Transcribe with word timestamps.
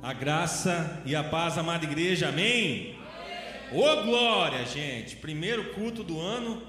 A 0.00 0.12
graça 0.12 1.02
e 1.04 1.16
a 1.16 1.24
paz, 1.24 1.58
amada 1.58 1.84
igreja, 1.84 2.28
amém? 2.28 2.96
Ô 3.72 3.80
oh, 3.80 4.04
glória, 4.04 4.64
gente! 4.64 5.16
Primeiro 5.16 5.74
culto 5.74 6.04
do 6.04 6.20
ano. 6.20 6.62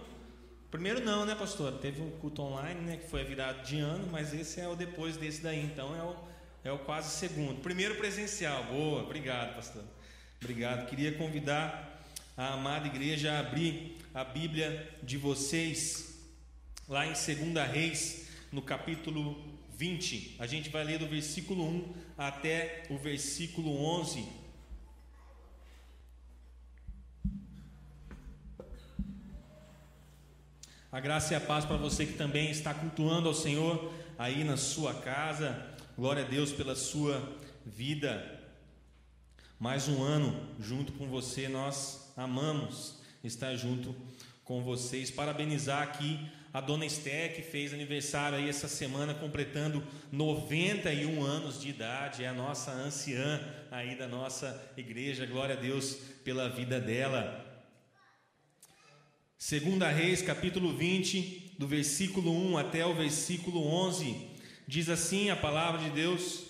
Primeiro 0.71 0.99
não, 0.99 1.23
né, 1.23 1.35
pastor? 1.35 1.73
Teve 1.73 2.01
um 2.01 2.09
culto 2.09 2.41
online, 2.41 2.81
né, 2.81 2.97
que 2.97 3.07
foi 3.07 3.21
a 3.21 3.23
virada 3.23 3.61
de 3.61 3.79
ano, 3.79 4.07
mas 4.11 4.33
esse 4.33 4.59
é 4.59 4.67
o 4.67 4.75
depois 4.75 5.15
desse 5.15 5.43
daí, 5.43 5.63
então 5.63 5.95
é 5.95 6.01
o, 6.01 6.15
é 6.63 6.71
o 6.71 6.79
quase 6.79 7.11
segundo. 7.11 7.61
Primeiro 7.61 7.93
presencial, 7.97 8.63
boa, 8.63 9.03
obrigado, 9.03 9.57
pastor. 9.57 9.83
Obrigado. 10.41 10.89
Queria 10.89 11.11
convidar 11.11 12.03
a 12.35 12.53
amada 12.53 12.87
igreja 12.87 13.33
a 13.33 13.41
abrir 13.41 13.95
a 14.11 14.23
Bíblia 14.23 14.89
de 15.03 15.19
vocês 15.19 16.19
lá 16.89 17.05
em 17.05 17.11
2 17.11 17.71
Reis, 17.71 18.27
no 18.51 18.63
capítulo 18.63 19.52
20. 19.83 20.37
A 20.39 20.47
gente 20.47 20.69
vai 20.69 20.81
ler 20.81 20.97
do 20.97 21.05
versículo 21.05 21.67
1 21.67 21.93
até 22.17 22.83
o 22.89 22.97
versículo 22.97 23.69
11. 23.99 24.25
A 30.89 30.99
graça 31.01 31.33
e 31.33 31.35
a 31.35 31.41
paz 31.41 31.65
para 31.65 31.75
você 31.75 32.05
que 32.05 32.13
também 32.13 32.49
está 32.49 32.73
cultuando 32.73 33.27
ao 33.27 33.33
Senhor 33.33 33.91
aí 34.17 34.45
na 34.45 34.55
sua 34.55 34.93
casa. 34.93 35.49
Glória 35.97 36.23
a 36.23 36.29
Deus 36.29 36.53
pela 36.53 36.77
sua 36.77 37.37
vida. 37.65 38.41
Mais 39.59 39.89
um 39.89 40.01
ano 40.01 40.47
junto 40.61 40.93
com 40.93 41.09
você, 41.09 41.49
nós 41.49 42.13
amamos 42.15 43.01
estar 43.21 43.53
junto 43.57 43.93
com 44.45 44.63
vocês. 44.63 45.11
Parabenizar 45.11 45.81
aqui 45.81 46.31
a 46.53 46.61
dona 46.61 46.85
Esté, 46.85 47.29
que 47.29 47.41
fez 47.41 47.73
aniversário 47.73 48.37
aí 48.37 48.47
essa 48.47 48.67
semana, 48.67 49.15
completando 49.15 49.83
91 50.11 51.23
anos 51.23 51.59
de 51.59 51.69
idade, 51.69 52.23
é 52.23 52.27
a 52.27 52.33
nossa 52.33 52.71
anciã 52.71 53.41
aí 53.71 53.95
da 53.95 54.07
nossa 54.07 54.71
igreja, 54.77 55.25
glória 55.25 55.55
a 55.55 55.59
Deus 55.59 55.95
pela 56.23 56.47
vida 56.47 56.79
dela. 56.79 57.43
Segunda 59.35 59.89
Reis, 59.89 60.21
capítulo 60.21 60.77
20, 60.77 61.55
do 61.57 61.67
versículo 61.67 62.31
1 62.31 62.59
até 62.59 62.85
o 62.85 62.93
versículo 62.93 63.65
11, 63.65 64.15
diz 64.67 64.89
assim 64.89 65.31
a 65.31 65.35
palavra 65.35 65.81
de 65.81 65.89
Deus: 65.89 66.43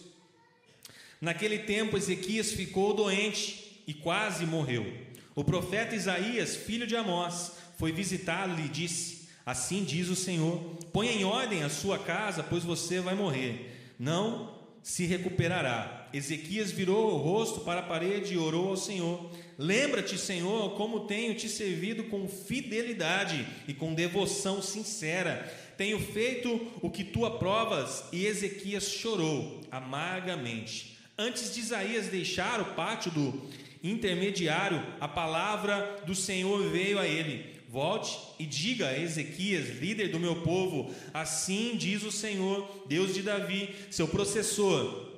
Naquele 1.22 1.60
tempo 1.60 1.96
Ezequias 1.96 2.52
ficou 2.52 2.94
doente 2.94 3.82
e 3.88 3.94
quase 3.94 4.46
morreu. 4.46 4.86
O 5.34 5.46
profeta 5.46 5.96
Isaías, 5.96 6.58
filho 6.58 6.86
de 6.86 6.96
Amós, 6.98 7.54
foi 7.78 7.94
visitá-lo 7.94 8.60
e 8.60 8.68
disse: 8.68 9.23
Assim 9.46 9.84
diz 9.84 10.10
o 10.10 10.16
Senhor: 10.16 10.58
Põe 10.92 11.08
em 11.10 11.24
ordem 11.24 11.64
a 11.64 11.70
sua 11.70 12.00
casa, 12.00 12.44
pois 12.44 12.64
você 12.64 13.00
vai 13.00 13.16
morrer. 13.16 13.94
Não 14.00 14.54
se 14.82 15.06
recuperará. 15.06 16.10
Ezequias 16.14 16.72
virou 16.72 17.14
o 17.14 17.18
rosto 17.18 17.62
para 17.62 17.80
a 17.80 17.84
parede 17.84 18.34
e 18.34 18.38
orou 18.38 18.70
ao 18.70 18.78
Senhor: 18.78 19.30
Lembra-te, 19.58 20.18
Senhor, 20.18 20.76
como 20.76 21.02
tenho 21.02 21.36
te 21.36 21.50
servido 21.50 22.06
com 22.06 22.28
fidelidade 22.28 23.46
e 23.68 23.74
com 23.74 23.94
devoção 23.94 24.62
sincera. 24.62 25.52
Tenho 25.78 26.00
feito 26.00 26.72
o 26.82 26.90
que 26.90 27.04
tu 27.04 27.26
aprovas. 27.26 28.06
E 28.12 28.26
Ezequias 28.26 28.90
chorou 28.90 29.62
amargamente. 29.72 30.98
Antes 31.18 31.54
de 31.54 31.60
Isaías 31.60 32.08
deixar 32.08 32.62
o 32.62 32.74
pátio 32.76 33.12
do 33.12 33.42
intermediário, 33.84 34.82
a 35.02 35.08
palavra 35.08 36.02
do 36.06 36.16
Senhor 36.16 36.70
veio 36.70 37.00
a 37.00 37.08
ele 37.08 37.53
Volte 37.74 38.20
e 38.38 38.46
diga 38.46 38.90
a 38.90 39.00
Ezequias, 39.00 39.80
líder 39.80 40.10
do 40.10 40.20
meu 40.20 40.44
povo: 40.44 40.94
Assim 41.12 41.76
diz 41.76 42.04
o 42.04 42.12
Senhor, 42.12 42.86
Deus 42.88 43.16
de 43.16 43.24
Davi, 43.24 43.74
seu 43.90 44.08
processor. 44.08 45.10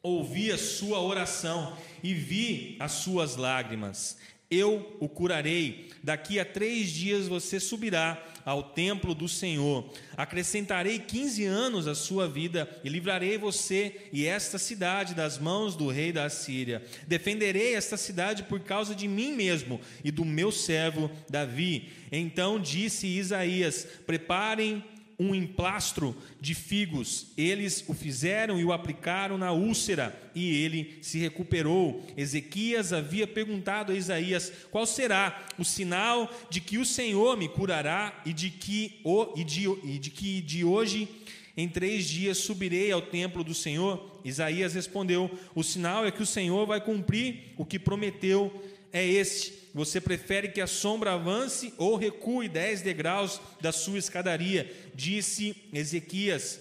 Ouvi 0.00 0.52
a 0.52 0.56
sua 0.56 1.00
oração 1.00 1.76
e 2.04 2.14
vi 2.14 2.76
as 2.78 2.92
suas 2.92 3.34
lágrimas. 3.34 4.18
Eu 4.50 4.96
o 5.00 5.08
curarei. 5.08 5.88
Daqui 6.02 6.38
a 6.38 6.44
três 6.44 6.90
dias 6.90 7.26
você 7.26 7.58
subirá 7.58 8.22
ao 8.44 8.62
templo 8.62 9.12
do 9.12 9.28
Senhor. 9.28 9.92
Acrescentarei 10.16 11.00
15 11.00 11.44
anos 11.44 11.88
à 11.88 11.96
sua 11.96 12.28
vida 12.28 12.70
e 12.84 12.88
livrarei 12.88 13.36
você 13.36 14.08
e 14.12 14.24
esta 14.24 14.56
cidade 14.56 15.14
das 15.14 15.36
mãos 15.36 15.74
do 15.74 15.88
rei 15.88 16.12
da 16.12 16.26
Assíria. 16.26 16.80
Defenderei 17.08 17.74
esta 17.74 17.96
cidade 17.96 18.44
por 18.44 18.60
causa 18.60 18.94
de 18.94 19.08
mim 19.08 19.34
mesmo 19.34 19.80
e 20.04 20.12
do 20.12 20.24
meu 20.24 20.52
servo 20.52 21.10
Davi. 21.28 21.88
Então 22.12 22.60
disse 22.60 23.08
Isaías: 23.08 23.84
Preparem 24.06 24.84
um 25.18 25.34
emplastro 25.34 26.14
de 26.40 26.54
figos. 26.54 27.28
Eles 27.36 27.84
o 27.88 27.94
fizeram 27.94 28.58
e 28.58 28.64
o 28.64 28.72
aplicaram 28.72 29.38
na 29.38 29.52
úlcera, 29.52 30.14
e 30.34 30.62
ele 30.62 30.98
se 31.00 31.18
recuperou. 31.18 32.04
Ezequias 32.16 32.92
havia 32.92 33.26
perguntado 33.26 33.92
a 33.92 33.96
Isaías: 33.96 34.52
Qual 34.70 34.86
será 34.86 35.46
o 35.58 35.64
sinal 35.64 36.30
de 36.50 36.60
que 36.60 36.78
o 36.78 36.84
Senhor 36.84 37.36
me 37.36 37.48
curará 37.48 38.22
e 38.24 38.32
de 38.32 38.50
que, 38.50 39.00
e 39.36 39.44
de, 39.44 39.68
e 39.84 39.98
de, 39.98 40.10
que 40.10 40.40
de 40.40 40.64
hoje 40.64 41.08
em 41.56 41.68
três 41.68 42.06
dias 42.06 42.38
subirei 42.38 42.92
ao 42.92 43.00
templo 43.00 43.42
do 43.42 43.54
Senhor? 43.54 44.20
Isaías 44.24 44.74
respondeu: 44.74 45.30
O 45.54 45.62
sinal 45.62 46.04
é 46.04 46.10
que 46.10 46.22
o 46.22 46.26
Senhor 46.26 46.66
vai 46.66 46.80
cumprir 46.80 47.54
o 47.56 47.64
que 47.64 47.78
prometeu, 47.78 48.52
é 48.96 49.04
este 49.04 49.66
você 49.76 50.00
prefere 50.00 50.48
que 50.48 50.60
a 50.62 50.66
sombra 50.66 51.12
avance 51.12 51.74
ou 51.76 51.96
recue 51.96 52.48
dez 52.48 52.80
degraus 52.80 53.38
da 53.60 53.70
sua 53.72 53.98
escadaria? 53.98 54.74
Disse 54.94 55.54
Ezequias. 55.70 56.60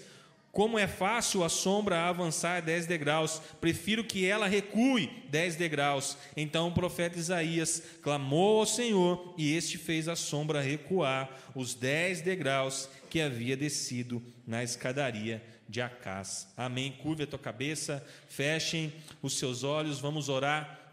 Como 0.52 0.78
é 0.78 0.86
fácil 0.86 1.42
a 1.42 1.48
sombra 1.48 2.10
avançar 2.10 2.62
dez 2.62 2.86
degraus, 2.86 3.42
prefiro 3.62 4.04
que 4.04 4.26
ela 4.26 4.48
recue 4.48 5.10
dez 5.30 5.56
degraus. 5.56 6.18
Então 6.36 6.68
o 6.68 6.74
profeta 6.74 7.18
Isaías 7.18 7.82
clamou 8.02 8.60
ao 8.60 8.66
Senhor, 8.66 9.34
e 9.38 9.56
este 9.56 9.78
fez 9.78 10.10
a 10.10 10.16
sombra 10.18 10.60
recuar 10.60 11.30
os 11.56 11.74
dez 11.74 12.20
degraus 12.20 12.90
que 13.10 13.22
havia 13.22 13.56
descido 13.56 14.22
na 14.46 14.62
escadaria 14.62 15.42
de 15.70 15.82
Acás. 15.82 16.50
Amém. 16.58 16.92
Curve 17.02 17.24
a 17.24 17.28
tua 17.28 17.40
cabeça, 17.40 18.06
fechem 18.28 18.94
os 19.22 19.38
seus 19.38 19.64
olhos, 19.64 20.02
vamos 20.02 20.28
orar. 20.28 20.85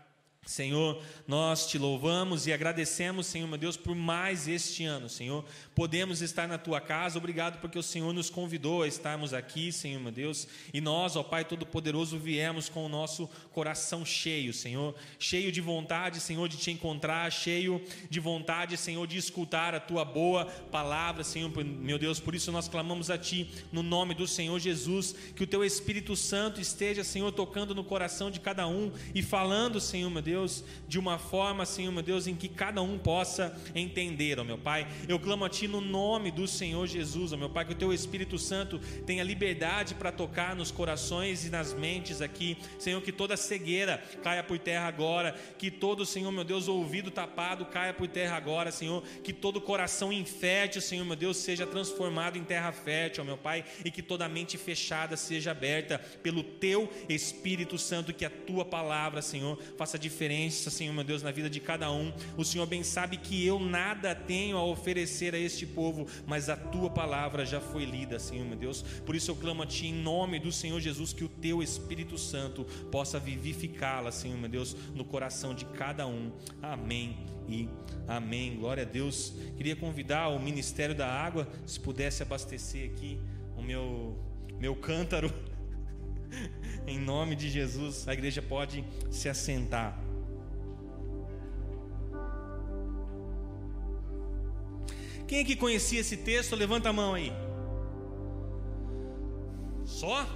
Senhor, 0.44 1.00
nós 1.24 1.68
te 1.68 1.78
louvamos 1.78 2.48
e 2.48 2.52
agradecemos, 2.52 3.28
Senhor 3.28 3.46
meu 3.46 3.56
Deus, 3.56 3.76
por 3.76 3.94
mais 3.94 4.48
este 4.48 4.84
ano, 4.84 5.08
Senhor. 5.08 5.44
Podemos 5.72 6.20
estar 6.20 6.48
na 6.48 6.58
tua 6.58 6.80
casa, 6.80 7.16
obrigado 7.16 7.60
porque 7.60 7.78
o 7.78 7.82
Senhor 7.82 8.12
nos 8.12 8.28
convidou 8.28 8.82
a 8.82 8.88
estarmos 8.88 9.32
aqui, 9.32 9.70
Senhor 9.70 10.00
meu 10.00 10.10
Deus. 10.10 10.48
E 10.74 10.80
nós, 10.80 11.14
ó 11.14 11.22
Pai 11.22 11.44
Todo-Poderoso, 11.44 12.18
viemos 12.18 12.68
com 12.68 12.84
o 12.84 12.88
nosso 12.88 13.30
coração 13.52 14.04
cheio, 14.04 14.52
Senhor. 14.52 14.96
Cheio 15.16 15.52
de 15.52 15.60
vontade, 15.60 16.18
Senhor, 16.18 16.48
de 16.48 16.56
te 16.56 16.72
encontrar, 16.72 17.30
cheio 17.30 17.80
de 18.10 18.18
vontade, 18.18 18.76
Senhor, 18.76 19.06
de 19.06 19.18
escutar 19.18 19.76
a 19.76 19.80
tua 19.80 20.04
boa 20.04 20.46
palavra, 20.72 21.22
Senhor 21.22 21.52
meu 21.64 22.00
Deus. 22.00 22.18
Por 22.18 22.34
isso 22.34 22.50
nós 22.50 22.66
clamamos 22.66 23.10
a 23.10 23.16
Ti, 23.16 23.48
no 23.70 23.84
nome 23.84 24.12
do 24.12 24.26
Senhor 24.26 24.58
Jesus, 24.58 25.14
que 25.36 25.44
o 25.44 25.46
Teu 25.46 25.64
Espírito 25.64 26.16
Santo 26.16 26.60
esteja, 26.60 27.04
Senhor, 27.04 27.30
tocando 27.30 27.76
no 27.76 27.84
coração 27.84 28.28
de 28.28 28.40
cada 28.40 28.66
um 28.66 28.90
e 29.14 29.22
falando, 29.22 29.80
Senhor 29.80 30.10
meu 30.10 30.20
Deus 30.20 30.31
Deus, 30.32 30.64
de 30.88 30.98
uma 30.98 31.18
forma, 31.18 31.66
Senhor 31.66 31.92
meu 31.92 32.02
Deus, 32.02 32.26
em 32.26 32.34
que 32.34 32.48
cada 32.48 32.80
um 32.80 32.98
possa 32.98 33.54
entender, 33.74 34.40
ó 34.40 34.44
meu 34.44 34.56
Pai. 34.56 34.86
Eu 35.06 35.18
clamo 35.18 35.44
a 35.44 35.48
Ti 35.50 35.68
no 35.68 35.80
nome 35.80 36.30
do 36.30 36.48
Senhor 36.48 36.86
Jesus, 36.86 37.34
ó 37.34 37.36
meu 37.36 37.50
Pai, 37.50 37.66
que 37.66 37.72
o 37.72 37.76
Teu 37.76 37.92
Espírito 37.92 38.38
Santo 38.38 38.78
tenha 39.04 39.22
liberdade 39.22 39.94
para 39.94 40.10
tocar 40.10 40.56
nos 40.56 40.70
corações 40.70 41.44
e 41.44 41.50
nas 41.50 41.74
mentes 41.74 42.22
aqui, 42.22 42.56
Senhor, 42.78 43.02
que 43.02 43.12
toda 43.12 43.36
cegueira 43.36 44.02
caia 44.22 44.42
por 44.42 44.58
terra 44.58 44.86
agora, 44.86 45.36
que 45.58 45.70
todo, 45.70 46.06
Senhor 46.06 46.32
meu 46.32 46.44
Deus, 46.44 46.66
ouvido 46.66 47.10
tapado 47.10 47.66
caia 47.66 47.92
por 47.92 48.08
terra 48.08 48.34
agora, 48.34 48.72
Senhor, 48.72 49.02
que 49.22 49.34
todo 49.34 49.60
coração 49.60 50.10
infértil, 50.10 50.80
Senhor 50.80 51.04
meu 51.04 51.16
Deus, 51.16 51.36
seja 51.36 51.66
transformado 51.66 52.38
em 52.38 52.44
terra 52.44 52.72
fértil, 52.72 53.22
ó 53.22 53.26
meu 53.26 53.36
Pai, 53.36 53.66
e 53.84 53.90
que 53.90 54.00
toda 54.00 54.26
mente 54.30 54.56
fechada 54.56 55.14
seja 55.14 55.50
aberta 55.50 55.98
pelo 56.22 56.42
Teu 56.42 56.90
Espírito 57.06 57.76
Santo, 57.76 58.14
que 58.14 58.24
a 58.24 58.30
Tua 58.30 58.64
palavra, 58.64 59.20
Senhor, 59.20 59.58
faça 59.76 59.98
diferença 59.98 60.21
diferença, 60.22 60.70
Senhor 60.70 60.92
meu 60.92 61.02
Deus, 61.02 61.20
na 61.20 61.32
vida 61.32 61.50
de 61.50 61.58
cada 61.58 61.90
um. 61.90 62.12
O 62.36 62.44
Senhor 62.44 62.64
bem 62.64 62.84
sabe 62.84 63.16
que 63.16 63.44
eu 63.44 63.58
nada 63.58 64.14
tenho 64.14 64.56
a 64.56 64.64
oferecer 64.64 65.34
a 65.34 65.38
este 65.38 65.66
povo, 65.66 66.06
mas 66.24 66.48
a 66.48 66.56
tua 66.56 66.88
palavra 66.88 67.44
já 67.44 67.60
foi 67.60 67.84
lida, 67.84 68.20
Senhor 68.20 68.46
meu 68.46 68.56
Deus. 68.56 68.82
Por 69.04 69.16
isso 69.16 69.32
eu 69.32 69.34
clamo 69.34 69.64
a 69.64 69.66
ti 69.66 69.88
em 69.88 69.94
nome 69.94 70.38
do 70.38 70.52
Senhor 70.52 70.78
Jesus 70.80 71.12
que 71.12 71.24
o 71.24 71.28
teu 71.28 71.60
Espírito 71.60 72.16
Santo 72.16 72.64
possa 72.92 73.18
vivificá-la, 73.18 74.12
Senhor 74.12 74.38
meu 74.38 74.48
Deus, 74.48 74.76
no 74.94 75.04
coração 75.04 75.54
de 75.56 75.64
cada 75.64 76.06
um. 76.06 76.30
Amém 76.62 77.16
e 77.48 77.68
amém. 78.06 78.54
Glória 78.54 78.84
a 78.84 78.86
Deus. 78.86 79.34
Queria 79.56 79.74
convidar 79.74 80.28
o 80.28 80.38
Ministério 80.38 80.94
da 80.94 81.08
Água, 81.08 81.48
se 81.66 81.80
pudesse 81.80 82.22
abastecer 82.22 82.92
aqui 82.92 83.18
o 83.56 83.62
meu 83.62 84.16
meu 84.60 84.76
cântaro. 84.76 85.32
em 86.86 87.00
nome 87.00 87.34
de 87.34 87.50
Jesus, 87.50 88.06
a 88.06 88.12
igreja 88.12 88.40
pode 88.40 88.84
se 89.10 89.28
assentar. 89.28 90.11
Quem 95.32 95.40
é 95.40 95.44
que 95.44 95.56
conhecia 95.56 95.98
esse 95.98 96.14
texto? 96.14 96.54
Levanta 96.54 96.90
a 96.90 96.92
mão 96.92 97.14
aí. 97.14 97.32
Só? 99.82 100.28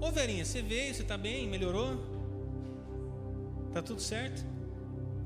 Ô 0.00 0.10
Verinha, 0.10 0.44
você 0.44 0.60
veio, 0.60 0.92
você 0.92 1.02
está 1.02 1.16
bem? 1.16 1.46
Melhorou? 1.46 1.96
Tá 3.72 3.80
tudo 3.80 4.00
certo? 4.00 4.44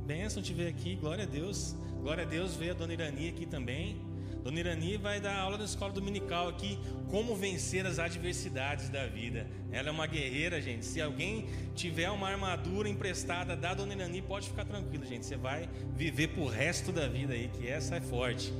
Benção 0.04 0.42
te 0.42 0.52
ver 0.52 0.68
aqui, 0.68 0.94
glória 0.94 1.24
a 1.24 1.26
Deus. 1.26 1.74
Glória 2.02 2.24
a 2.24 2.26
Deus 2.26 2.54
ver 2.54 2.72
a 2.72 2.74
dona 2.74 2.92
Irani 2.92 3.30
aqui 3.30 3.46
também. 3.46 3.96
Dona 4.44 4.60
Irani 4.60 4.98
vai 4.98 5.18
dar 5.22 5.38
aula 5.38 5.56
na 5.56 5.64
escola 5.64 5.90
dominical 5.90 6.50
aqui, 6.50 6.78
como 7.08 7.34
vencer 7.34 7.86
as 7.86 7.98
adversidades 7.98 8.90
da 8.90 9.06
vida. 9.06 9.46
Ela 9.70 9.88
é 9.88 9.90
uma 9.90 10.06
guerreira, 10.06 10.60
gente. 10.60 10.84
Se 10.84 11.00
alguém 11.00 11.46
tiver 11.74 12.10
uma 12.10 12.28
armadura 12.28 12.90
emprestada 12.90 13.56
da 13.56 13.72
Dona 13.72 13.94
Irani, 13.94 14.20
pode 14.20 14.50
ficar 14.50 14.66
tranquilo, 14.66 15.06
gente. 15.06 15.24
Você 15.24 15.36
vai 15.38 15.66
viver 15.96 16.28
pro 16.28 16.46
resto 16.46 16.92
da 16.92 17.08
vida 17.08 17.32
aí, 17.32 17.48
que 17.48 17.66
essa 17.66 17.96
é 17.96 18.00
forte. 18.02 18.52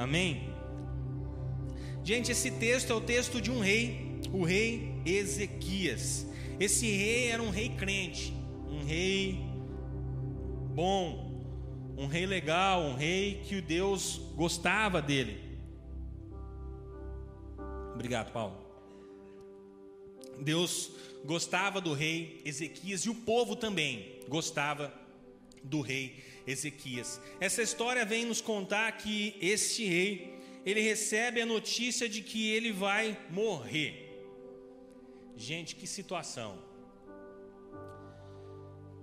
Amém? 0.00 0.48
Gente, 2.02 2.32
esse 2.32 2.50
texto 2.52 2.90
é 2.90 2.96
o 2.96 3.02
texto 3.02 3.38
de 3.38 3.50
um 3.50 3.60
rei, 3.60 4.18
o 4.32 4.42
rei 4.44 4.94
Ezequias. 5.04 6.26
Esse 6.58 6.86
rei 6.86 7.28
era 7.28 7.42
um 7.42 7.50
rei 7.50 7.68
crente, 7.68 8.32
um 8.66 8.82
rei 8.82 9.38
bom, 10.74 11.44
um 11.98 12.06
rei 12.06 12.24
legal, 12.24 12.80
um 12.80 12.94
rei 12.94 13.42
que 13.44 13.56
o 13.56 13.62
Deus 13.62 14.22
gostava 14.34 15.02
dele. 15.02 15.38
Obrigado, 17.92 18.32
Paulo. 18.32 18.56
Deus 20.40 20.92
gostava 21.26 21.78
do 21.78 21.92
rei 21.92 22.40
Ezequias 22.46 23.02
e 23.02 23.10
o 23.10 23.14
povo 23.14 23.54
também 23.54 24.18
gostava 24.26 24.94
do 25.62 25.82
rei 25.82 26.24
Ezequias. 26.46 27.20
Essa 27.40 27.62
história 27.62 28.04
vem 28.04 28.24
nos 28.24 28.40
contar 28.40 28.90
que 28.92 29.36
este 29.40 29.84
rei 29.84 30.38
ele 30.64 30.80
recebe 30.80 31.40
a 31.40 31.46
notícia 31.46 32.08
de 32.08 32.20
que 32.22 32.50
ele 32.50 32.72
vai 32.72 33.18
morrer. 33.30 34.08
Gente, 35.36 35.74
que 35.74 35.86
situação. 35.86 36.58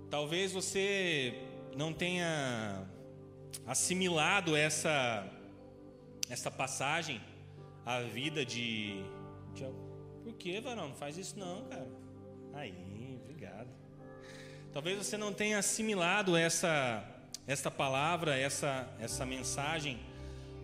Talvez 0.08 0.52
você 0.52 1.34
não 1.76 1.92
tenha 1.92 2.88
assimilado 3.66 4.56
essa 4.56 5.28
essa 6.30 6.50
passagem 6.50 7.20
à 7.84 8.00
vida 8.00 8.44
de, 8.44 9.02
de 9.54 9.64
Por 10.22 10.34
que, 10.34 10.60
varão? 10.60 10.88
Não 10.88 10.94
faz 10.94 11.16
isso 11.16 11.38
não, 11.38 11.64
cara. 11.64 11.88
Aí, 12.52 13.18
obrigado. 13.22 13.68
Talvez 14.72 14.98
você 14.98 15.16
não 15.16 15.32
tenha 15.32 15.58
assimilado 15.58 16.36
essa 16.36 17.17
essa 17.48 17.70
palavra, 17.70 18.38
essa 18.38 18.86
essa 19.00 19.24
mensagem 19.26 19.98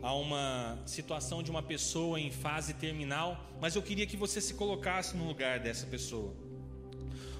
a 0.03 0.13
uma 0.15 0.79
situação 0.85 1.43
de 1.43 1.51
uma 1.51 1.63
pessoa 1.63 2.21
em 2.21 2.31
fase 2.31 2.75
terminal, 2.75 3.43
mas 3.59 3.75
eu 3.75 3.81
queria 3.81 4.07
que 4.07 4.19
você 4.19 4.39
se 4.39 4.53
colocasse 4.53 5.17
no 5.17 5.27
lugar 5.27 5.59
dessa 5.59 5.87
pessoa. 5.87 6.35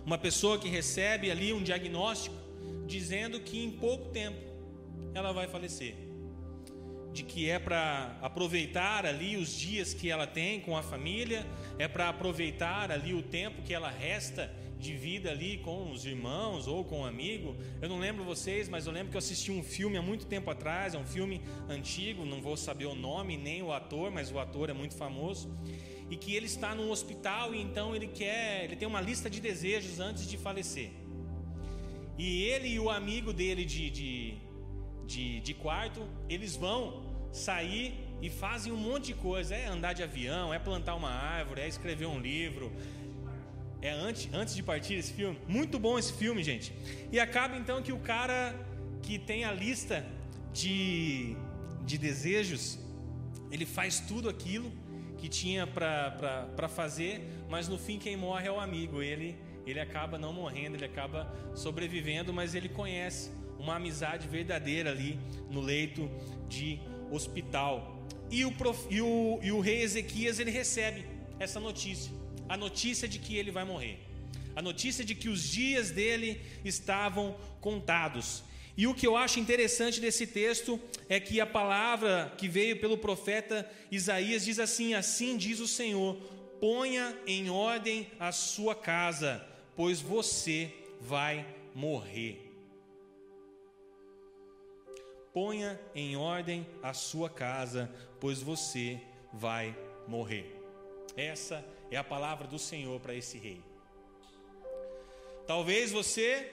Uma 0.07 0.17
pessoa 0.17 0.59
que 0.59 0.67
recebe 0.69 1.31
ali 1.31 1.53
um 1.53 1.63
diagnóstico 1.63 2.35
dizendo 2.87 3.39
que 3.39 3.63
em 3.63 3.71
pouco 3.71 4.09
tempo 4.11 4.39
ela 5.13 5.31
vai 5.31 5.47
falecer. 5.47 5.95
De 7.15 7.23
que 7.23 7.49
é 7.49 7.59
para 7.59 8.19
aproveitar 8.21 9.07
ali 9.07 9.39
os 9.39 9.57
dias 9.57 9.95
que 9.95 10.11
ela 10.11 10.27
tem 10.27 10.61
com 10.61 10.77
a 10.77 10.83
família, 10.83 11.47
é 11.79 11.89
para 11.89 12.11
aproveitar 12.11 12.91
ali 12.91 13.15
o 13.15 13.23
tempo 13.23 13.63
que 13.63 13.73
ela 13.73 13.89
resta 13.89 14.53
de 14.85 14.93
vida 14.93 15.31
ali 15.31 15.59
com 15.59 15.91
os 15.91 16.05
irmãos 16.05 16.67
ou 16.67 16.85
com 16.85 17.01
um 17.01 17.05
amigo. 17.07 17.57
Eu 17.81 17.89
não 17.89 17.99
lembro 17.99 18.23
vocês, 18.23 18.69
mas 18.69 18.87
eu 18.87 18.93
lembro 18.93 19.11
que 19.11 19.17
eu 19.17 19.21
assisti 19.21 19.51
um 19.51 19.63
filme 19.63 19.97
há 19.97 20.03
muito 20.03 20.27
tempo 20.27 20.51
atrás, 20.51 20.95
é 20.95 20.99
um 20.99 21.07
filme 21.07 21.41
antigo, 21.69 22.27
não 22.27 22.43
vou 22.43 22.57
saber 22.57 22.85
o 22.85 22.95
nome 22.95 23.37
nem 23.37 23.63
o 23.63 23.73
ator, 23.73 24.11
mas 24.11 24.31
o 24.31 24.39
ator 24.39 24.69
é 24.69 24.75
muito 24.75 24.95
famoso. 24.95 25.51
E 26.11 26.17
que 26.17 26.35
ele 26.35 26.47
está 26.47 26.75
num 26.75 26.91
hospital 26.91 27.55
e 27.55 27.63
então 27.63 27.97
ele 27.97 28.09
quer, 28.09 28.65
ele 28.65 28.77
tem 28.77 28.87
uma 28.87 29.01
lista 29.01 29.31
de 29.31 29.41
desejos 29.41 30.01
antes 30.01 30.29
de 30.29 30.37
falecer. 30.37 30.91
E 32.19 32.43
ele 32.43 32.69
e 32.69 32.79
o 32.79 32.91
amigo 32.91 33.33
dele 33.33 33.65
de, 33.65 33.91
de, 33.91 34.35
de, 35.07 35.41
de 35.41 35.55
quarto, 35.55 36.07
eles 36.29 36.57
vão 36.57 37.04
sair 37.35 37.95
e 38.23 38.31
fazem 38.31 38.73
um 38.73 38.77
monte 38.77 39.07
de 39.07 39.15
coisa. 39.15 39.55
É 39.55 39.67
andar 39.67 39.93
de 39.93 40.03
avião, 40.03 40.55
é 40.55 40.59
plantar 40.59 40.95
uma 40.95 41.11
árvore, 41.11 41.61
é 41.61 41.69
escrever 41.69 42.07
um 42.07 42.19
livro, 42.19 42.73
é 43.83 43.91
antes, 43.91 44.33
antes 44.33 44.55
de 44.55 44.63
partir 44.63 44.95
esse 44.95 45.13
filme. 45.13 45.39
Muito 45.47 45.79
bom 45.79 45.99
esse 45.99 46.13
filme, 46.13 46.43
gente. 46.43 46.73
E 47.13 47.21
acaba 47.21 47.57
então 47.57 47.83
que 47.83 47.93
o 47.93 47.99
cara 47.99 48.55
que 49.03 49.19
tem 49.19 49.45
a 49.45 49.53
lista 49.53 50.07
de, 50.53 51.37
de 51.85 51.99
desejos, 51.99 52.79
ele 53.51 53.67
faz 53.67 54.01
tudo 54.01 54.29
aquilo 54.29 54.73
que 55.19 55.29
tinha 55.29 55.67
para 55.67 56.69
fazer, 56.69 57.29
mas 57.51 57.69
no 57.69 57.77
fim 57.77 57.99
quem 57.99 58.17
morre 58.17 58.47
é 58.47 58.53
o 58.53 58.59
amigo. 58.59 59.03
Ele, 59.03 59.37
ele 59.67 59.81
acaba 59.81 60.19
não 60.19 60.33
morrendo, 60.33 60.77
ele 60.77 60.85
acaba 60.85 61.31
sobrevivendo, 61.55 62.33
mas 62.33 62.55
ele 62.55 62.69
conhece 62.69 63.31
uma 63.59 63.77
amizade 63.77 64.29
verdadeira 64.29 64.91
ali 64.91 65.19
no 65.51 65.61
leito 65.61 66.11
de 66.49 66.81
hospital. 67.15 68.05
E 68.31 68.45
o, 68.45 68.53
prof, 68.53 68.87
e 68.91 69.01
o, 69.01 69.39
e 69.43 69.53
o 69.53 69.61
rei 69.61 69.83
Ezequias 69.83 70.39
ele 70.39 70.51
recebe 70.51 71.05
essa 71.39 71.61
notícia 71.61 72.25
a 72.49 72.57
notícia 72.57 73.09
de 73.09 73.19
que 73.19 73.37
ele 73.37 73.51
vai 73.51 73.65
morrer, 73.65 73.99
a 74.55 74.63
notícia 74.63 75.05
de 75.05 75.15
que 75.15 75.29
os 75.29 75.43
dias 75.43 75.91
dele 75.91 76.41
estavam 76.65 77.37
contados. 77.61 78.43
E 78.77 78.87
o 78.87 78.95
que 78.95 79.07
eu 79.07 79.17
acho 79.17 79.39
interessante 79.39 80.01
desse 80.01 80.27
texto 80.27 80.81
é 81.09 81.21
que 81.21 81.41
a 81.41 81.47
palavra 81.47 82.33
que 82.37 82.49
veio 82.49 82.81
pelo 82.81 82.99
profeta 82.99 83.69
Isaías 83.91 84.45
diz 84.45 84.59
assim: 84.59 84.95
Assim 84.95 85.37
diz 85.37 85.61
o 85.61 85.69
Senhor, 85.69 86.17
ponha 86.61 87.17
em 87.27 87.51
ordem 87.51 88.09
a 88.19 88.33
sua 88.33 88.75
casa, 88.75 89.45
pois 89.77 90.01
você 90.01 90.73
vai 91.01 91.47
morrer. 91.75 92.44
Ponha 95.35 95.81
em 95.97 96.15
ordem 96.15 96.65
a 96.81 96.95
sua 96.95 97.29
casa, 97.29 97.93
pois 98.21 98.41
você 98.41 99.01
vai 99.33 99.77
morrer. 100.07 100.57
Essa 101.17 101.65
é 101.91 101.97
a 101.97 102.05
palavra 102.05 102.47
do 102.47 102.57
Senhor 102.57 103.01
para 103.01 103.17
esse 103.17 103.37
rei. 103.37 103.61
Talvez 105.45 105.91
você 105.91 106.51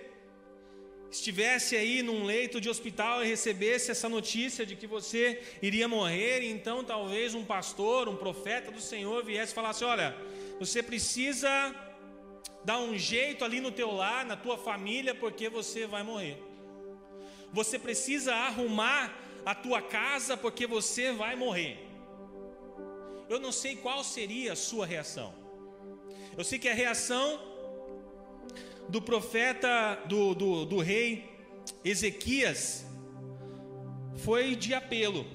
estivesse 1.11 1.75
aí 1.75 2.01
num 2.01 2.23
leito 2.23 2.59
de 2.59 2.69
hospital 2.69 3.23
e 3.23 3.27
recebesse 3.27 3.91
essa 3.91 4.09
notícia 4.09 4.65
de 4.65 4.75
que 4.75 4.87
você 4.87 5.43
iria 5.61 5.87
morrer, 5.87 6.41
e 6.41 6.49
então 6.49 6.83
talvez 6.83 7.35
um 7.35 7.45
pastor, 7.45 8.09
um 8.09 8.15
profeta 8.15 8.71
do 8.71 8.81
Senhor 8.81 9.23
viesse 9.23 9.51
e 9.51 9.55
falasse: 9.55 9.83
Olha, 9.83 10.17
você 10.57 10.81
precisa 10.81 11.49
dar 12.65 12.79
um 12.79 12.97
jeito 12.97 13.45
ali 13.45 13.61
no 13.61 13.71
teu 13.71 13.91
lar, 13.91 14.25
na 14.25 14.35
tua 14.35 14.57
família, 14.57 15.13
porque 15.13 15.49
você 15.49 15.85
vai 15.85 16.01
morrer. 16.01 16.50
Você 17.51 17.77
precisa 17.77 18.33
arrumar 18.33 19.13
a 19.45 19.53
tua 19.53 19.81
casa, 19.81 20.37
porque 20.37 20.65
você 20.67 21.11
vai 21.11 21.35
morrer 21.35 21.91
eu 23.31 23.39
não 23.39 23.51
sei 23.53 23.77
qual 23.77 24.03
seria 24.03 24.51
a 24.51 24.55
sua 24.57 24.85
reação. 24.85 25.33
Eu 26.37 26.43
sei 26.43 26.59
que 26.59 26.67
a 26.67 26.73
reação 26.73 27.39
do 28.89 29.01
profeta, 29.01 29.95
do, 30.05 30.35
do, 30.35 30.65
do 30.65 30.79
rei 30.79 31.31
Ezequias, 31.83 32.85
foi 34.17 34.53
de 34.53 34.73
apelo. 34.73 35.25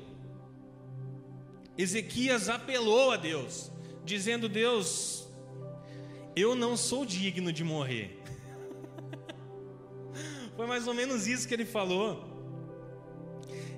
Ezequias 1.78 2.50
apelou 2.50 3.12
a 3.12 3.16
Deus, 3.16 3.72
dizendo: 4.04 4.46
Deus, 4.46 5.26
eu 6.34 6.54
não 6.54 6.76
sou 6.76 7.06
digno 7.06 7.50
de 7.50 7.64
morrer. 7.64 8.15
Foi 10.56 10.66
mais 10.66 10.88
ou 10.88 10.94
menos 10.94 11.26
isso 11.26 11.46
que 11.46 11.54
ele 11.54 11.66
falou. 11.66 12.24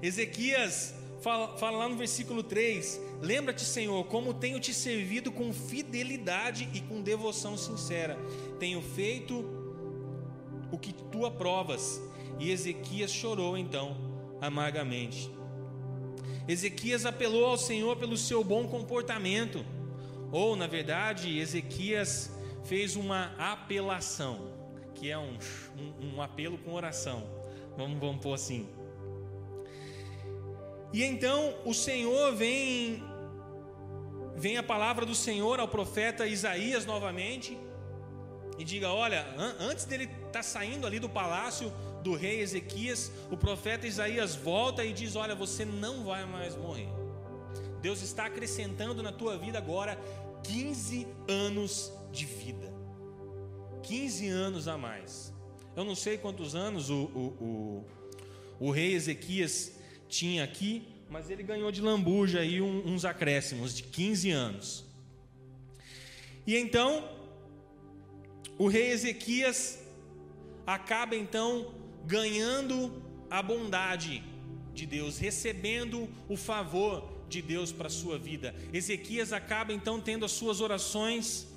Ezequias 0.01 0.95
fala, 1.21 1.57
fala 1.59 1.79
lá 1.79 1.89
no 1.89 1.97
versículo 1.97 2.43
3: 2.43 3.01
Lembra-te, 3.21 3.65
Senhor, 3.65 4.05
como 4.05 4.33
tenho 4.33 4.61
te 4.61 4.73
servido 4.73 5.33
com 5.33 5.53
fidelidade 5.53 6.69
e 6.73 6.81
com 6.81 7.03
devoção 7.03 7.57
sincera. 7.57 8.17
Tenho 8.59 8.81
feito 8.81 9.45
o 10.71 10.79
que 10.79 10.93
tu 10.93 11.27
aprovas. 11.27 12.01
E 12.39 12.51
Ezequias 12.53 13.11
chorou 13.11 13.59
então 13.59 13.97
amargamente. 14.41 15.31
Ezequias 16.47 17.05
apelou 17.05 17.45
ao 17.47 17.59
Senhor 17.59 17.97
pelo 17.97 18.17
seu 18.17 18.45
bom 18.45 18.69
comportamento. 18.69 19.65
Ou, 20.31 20.55
na 20.55 20.67
verdade, 20.67 21.39
Ezequias 21.39 22.31
fez 22.65 22.97
uma 22.97 23.35
apelação, 23.39 24.58
que 24.99 25.11
é 25.11 25.19
um, 25.19 25.39
um, 25.79 26.17
um 26.17 26.23
apelo 26.23 26.59
com 26.59 26.75
oração. 26.75 27.23
Vamos, 27.77 27.99
vamos 27.99 28.23
pôr 28.23 28.35
assim. 28.35 28.69
E 30.93 31.05
então 31.05 31.55
o 31.65 31.75
Senhor 31.75 32.35
vem, 32.35 33.03
vem 34.37 34.57
a 34.57 34.63
palavra 34.63 35.05
do 35.05 35.15
Senhor 35.15 35.61
ao 35.61 35.69
profeta 35.69 36.27
Isaías 36.27 36.85
novamente, 36.85 37.59
e 38.59 38.65
diga: 38.65 38.91
Olha, 38.91 39.27
antes 39.61 39.85
dele 39.85 40.05
estar 40.05 40.31
tá 40.31 40.43
saindo 40.43 40.87
ali 40.87 40.99
do 40.99 41.09
palácio 41.09 41.73
do 42.03 42.15
rei 42.15 42.41
Ezequias, 42.41 43.13
o 43.31 43.37
profeta 43.37 43.87
Isaías 43.87 44.35
volta 44.35 44.85
e 44.85 44.93
diz: 44.93 45.15
Olha, 45.15 45.35
você 45.35 45.65
não 45.65 46.05
vai 46.05 46.25
mais 46.25 46.57
morrer. 46.57 46.89
Deus 47.81 48.03
está 48.03 48.27
acrescentando 48.27 49.03
na 49.03 49.13
tua 49.13 49.39
vida 49.39 49.59
agora 49.59 49.97
15 50.43 51.07
anos 51.29 51.93
de 52.11 52.25
vida. 52.25 52.78
15 53.89 54.29
anos 54.29 54.69
a 54.69 54.77
mais. 54.77 55.33
Eu 55.75 55.83
não 55.83 55.95
sei 55.95 56.19
quantos 56.19 56.55
anos 56.55 56.91
o, 56.91 57.05
o, 57.15 57.85
o, 58.61 58.67
o 58.67 58.71
rei 58.71 58.93
Ezequias 58.93 59.73
tinha 60.11 60.45
aqui, 60.45 60.87
mas 61.09 61.31
ele 61.31 61.43
ganhou 61.43 61.73
de 61.73 61.81
lambuja 61.81 62.41
aí 62.41 62.61
uns 62.61 63.07
acréscimos 63.07 63.75
de 63.75 63.85
15 63.85 64.31
anos. 64.31 64.85
E 66.47 66.55
então, 66.55 67.09
o 68.59 68.69
rei 68.69 68.91
Ezequias 68.91 69.79
acaba 70.67 71.17
então 71.17 71.73
ganhando 72.05 73.03
a 73.31 73.43
bondade 73.43 74.23
de 74.75 74.85
Deus, 74.85 75.17
recebendo 75.17 76.11
o 76.29 76.37
favor 76.37 77.11
de 77.27 77.41
Deus 77.41 77.73
para 77.73 77.87
a 77.87 77.91
sua 77.91 78.19
vida. 78.19 78.55
Ezequias 78.71 79.33
acaba 79.33 79.73
então 79.73 79.99
tendo 79.99 80.27
as 80.27 80.33
suas 80.33 80.61
orações 80.61 81.48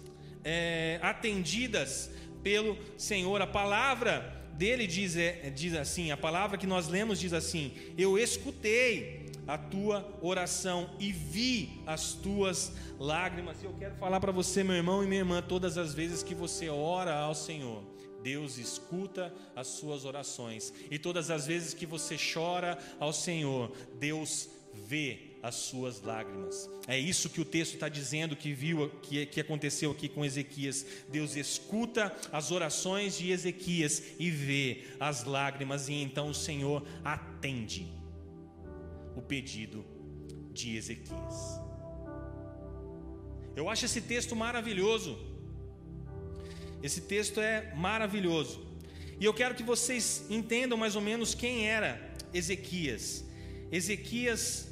é, 0.43 1.00
atendidas 1.01 2.12
pelo 2.43 2.77
Senhor. 2.98 3.41
A 3.41 3.48
palavra 3.48 4.41
dele 4.53 4.88
diz, 4.88 5.15
é, 5.15 5.50
diz 5.50 5.74
assim: 5.74 6.12
a 6.12 6.17
palavra 6.17 6.57
que 6.57 6.67
nós 6.67 6.88
lemos 6.88 7.19
diz 7.19 7.33
assim: 7.33 7.74
Eu 7.98 8.17
escutei 8.17 9.25
a 9.48 9.57
tua 9.57 10.07
oração 10.21 10.89
e 11.00 11.12
vi 11.12 11.81
as 11.86 12.13
tuas 12.13 12.74
lágrimas. 13.00 13.62
E 13.62 13.65
eu 13.65 13.74
quero 13.74 13.95
falar 13.95 14.19
para 14.19 14.31
você, 14.31 14.63
meu 14.63 14.75
irmão 14.75 15.03
e 15.03 15.07
minha 15.07 15.21
irmã, 15.21 15.41
todas 15.41 15.77
as 15.77 15.93
vezes 15.93 16.24
que 16.24 16.36
você 16.36 16.69
ora 16.69 17.15
ao 17.15 17.36
Senhor. 17.36 17.83
Deus 18.21 18.60
escuta 18.60 19.33
as 19.55 19.65
suas 19.65 20.05
orações, 20.05 20.71
e 20.91 21.00
todas 21.00 21.31
as 21.31 21.48
vezes 21.48 21.74
que 21.74 21.88
você 21.88 22.15
chora 22.15 22.77
ao 23.00 23.12
Senhor, 23.12 23.71
Deus 24.00 24.48
vê 24.74 25.31
as 25.41 25.55
suas 25.55 26.01
lágrimas. 26.01 26.69
É 26.88 26.98
isso 26.98 27.29
que 27.29 27.41
o 27.41 27.45
texto 27.45 27.74
está 27.74 27.89
dizendo 27.89 28.36
que 28.36 28.53
viu, 28.53 28.89
que, 29.01 29.25
que 29.25 29.41
aconteceu 29.41 29.91
aqui 29.91 30.07
com 30.07 30.24
Ezequias. 30.24 30.86
Deus 31.10 31.36
escuta 31.36 32.15
as 32.31 32.51
orações 32.51 33.17
de 33.17 33.31
Ezequias 33.31 34.03
e 34.19 34.29
vê 34.29 34.83
as 35.00 35.24
lágrimas, 35.24 35.89
e 35.89 35.93
então 35.93 36.29
o 36.29 36.33
Senhor 36.33 36.86
atende 37.03 37.88
o 39.15 39.21
pedido 39.21 39.83
de 40.53 40.75
Ezequias. 40.75 41.60
Eu 43.55 43.67
acho 43.67 43.86
esse 43.86 44.01
texto 44.01 44.36
maravilhoso. 44.36 45.17
Esse 46.81 47.01
texto 47.01 47.39
é 47.39 47.74
maravilhoso. 47.75 48.65
E 49.19 49.25
eu 49.25 49.33
quero 49.33 49.53
que 49.53 49.63
vocês 49.63 50.25
entendam 50.29 50.77
mais 50.77 50.95
ou 50.95 51.01
menos 51.01 51.36
quem 51.36 51.67
era 51.67 52.15
Ezequias. 52.33 53.24
Ezequias 53.71 54.71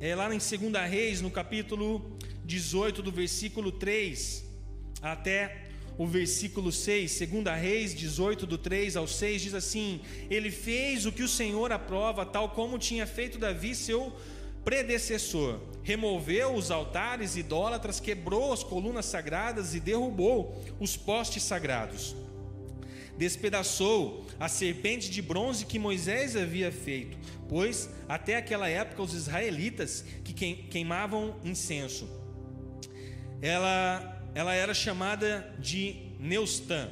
é, 0.00 0.14
lá 0.14 0.26
em 0.34 0.38
2 0.38 0.90
Reis, 0.90 1.20
no 1.20 1.30
capítulo 1.30 2.16
18, 2.44 3.02
do 3.02 3.12
versículo 3.12 3.72
3 3.72 4.44
até 5.00 5.64
o 5.96 6.06
versículo 6.06 6.72
6, 6.72 7.20
2 7.20 7.60
Reis 7.60 7.94
18, 7.94 8.46
do 8.46 8.58
3 8.58 8.96
ao 8.96 9.06
6, 9.06 9.42
diz 9.42 9.54
assim: 9.54 10.00
Ele 10.28 10.50
fez 10.50 11.06
o 11.06 11.12
que 11.12 11.22
o 11.22 11.28
Senhor 11.28 11.70
aprova, 11.72 12.26
tal 12.26 12.50
como 12.50 12.78
tinha 12.78 13.06
feito 13.06 13.38
Davi, 13.38 13.74
seu 13.74 14.12
predecessor. 14.64 15.60
Removeu 15.82 16.54
os 16.54 16.70
altares 16.70 17.36
idólatras, 17.36 18.00
quebrou 18.00 18.52
as 18.52 18.64
colunas 18.64 19.04
sagradas 19.04 19.74
e 19.74 19.80
derrubou 19.80 20.60
os 20.80 20.96
postes 20.96 21.42
sagrados. 21.42 22.16
Despedaçou 23.16 24.26
a 24.40 24.48
serpente 24.48 25.10
de 25.10 25.22
bronze 25.22 25.66
que 25.66 25.78
Moisés 25.78 26.36
havia 26.36 26.72
feito 26.72 27.16
pois 27.48 27.88
até 28.08 28.36
aquela 28.36 28.68
época 28.68 29.02
os 29.02 29.14
israelitas 29.14 30.04
que 30.24 30.32
queimavam 30.32 31.36
incenso, 31.44 32.08
ela, 33.40 34.22
ela 34.34 34.54
era 34.54 34.74
chamada 34.74 35.54
de 35.58 35.96
Neustã. 36.18 36.90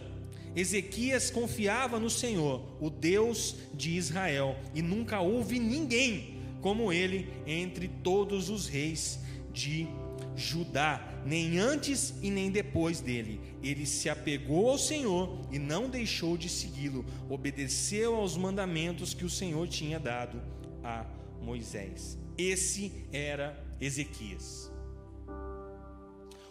Ezequias 0.55 1.31
confiava 1.31 1.99
no 1.99 2.11
Senhor, 2.11 2.77
o 2.81 2.91
Deus 2.91 3.57
de 3.73 3.97
Israel, 3.97 4.57
e 4.75 4.83
nunca 4.83 5.21
houve 5.21 5.59
ninguém 5.59 6.41
como 6.61 6.93
ele 6.93 7.29
entre 7.47 7.89
todos 7.89 8.51
os 8.51 8.69
reis 8.69 9.19
de 9.53 9.89
Judá, 10.37 11.23
nem 11.27 11.59
antes 11.59 12.15
e 12.23 12.31
nem 12.31 12.51
depois 12.51 13.01
dele. 13.01 13.41
Ele 13.63 13.87
se 13.87 14.09
apegou 14.09 14.71
ao 14.71 14.79
Senhor 14.79 15.41
e 15.51 15.59
não 15.59 15.89
deixou 15.89 16.37
de 16.37 16.49
segui-lo, 16.49 17.05
obedeceu 17.29 18.15
aos 18.15 18.37
mandamentos 18.37 19.15
que 19.15 19.25
o 19.25 19.31
Senhor 19.31 19.67
tinha 19.69 19.99
dado 19.99 20.43
a 20.83 21.07
Moisés. 21.41 22.19
Esse 22.37 23.07
era 23.13 23.59
Ezequias. 23.81 24.71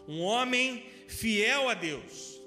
Um 0.07 0.21
homem 0.21 0.83
fiel 1.07 1.69
a 1.69 1.73
Deus 1.73 2.40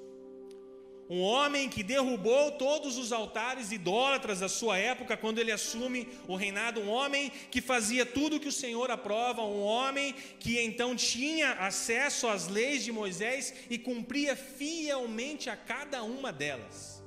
um 1.09 1.21
homem 1.21 1.69
que 1.69 1.83
derrubou 1.83 2.53
todos 2.53 2.97
os 2.97 3.13
altares 3.13 3.71
idólatras 3.73 4.41
da 4.41 4.49
sua 4.49 4.79
época 4.79 5.17
quando 5.17 5.39
ele 5.39 5.53
assume 5.53 6.09
o 6.27 6.35
reinado, 6.35 6.81
um 6.81 6.89
homem 6.89 7.31
que 7.51 7.61
fazia 7.61 8.07
tudo 8.07 8.41
que 8.41 8.49
o 8.49 8.53
Senhor 8.53 8.91
aprova, 8.91 9.43
um 9.43 9.63
homem 9.63 10.15
que 10.41 10.59
então 10.59 10.97
tinha 10.97 11.53
acesso 11.53 12.27
às 12.27 12.49
leis 12.49 12.83
de 12.85 12.93
Moisés 12.93 13.53
e 13.69 13.79
cumpria 13.79 14.35
fielmente 14.35 15.51
a 15.51 15.57
cada 15.57 16.03
uma 16.03 16.33
delas. 16.33 17.03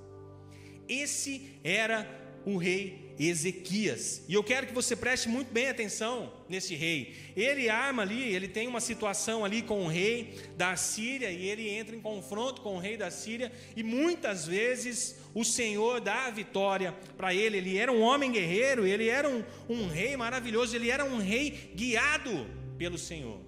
Esse 0.88 1.60
era 1.64 2.08
o 2.46 2.58
rei 2.58 3.07
Ezequias. 3.20 4.22
E 4.28 4.34
eu 4.34 4.44
quero 4.44 4.68
que 4.68 4.74
você 4.74 4.96
preste 4.96 5.28
muito 5.28 5.52
bem 5.52 5.68
atenção 5.68 6.32
nesse 6.48 6.76
rei. 6.76 7.16
Ele 7.36 7.68
arma 7.68 8.04
ali, 8.04 8.22
ele 8.22 8.48
tem 8.48 8.68
uma 8.68 8.80
situação 8.80 9.44
ali 9.44 9.62
com 9.62 9.86
o 9.86 9.88
rei 9.88 10.36
da 10.56 10.76
Síria 10.76 11.32
e 11.32 11.48
ele 11.48 11.68
entra 11.68 11.96
em 11.96 12.00
confronto 12.00 12.62
com 12.62 12.76
o 12.76 12.80
rei 12.80 12.96
da 12.96 13.10
Síria 13.10 13.52
e 13.76 13.82
muitas 13.82 14.46
vezes 14.46 15.18
o 15.34 15.44
Senhor 15.44 16.00
dá 16.00 16.26
a 16.26 16.32
vitória 16.32 16.94
para 17.18 17.34
ele. 17.34 17.58
Ele 17.58 17.78
era 17.78 17.92
um 17.92 18.02
homem 18.02 18.32
guerreiro, 18.32 18.86
ele 18.86 19.08
era 19.08 19.28
um, 19.28 19.44
um 19.68 19.88
rei 19.88 20.16
maravilhoso, 20.16 20.76
ele 20.76 20.92
era 20.92 21.04
um 21.04 21.18
rei 21.18 21.72
guiado 21.76 22.46
pelo 22.78 22.98
Senhor. 22.98 23.40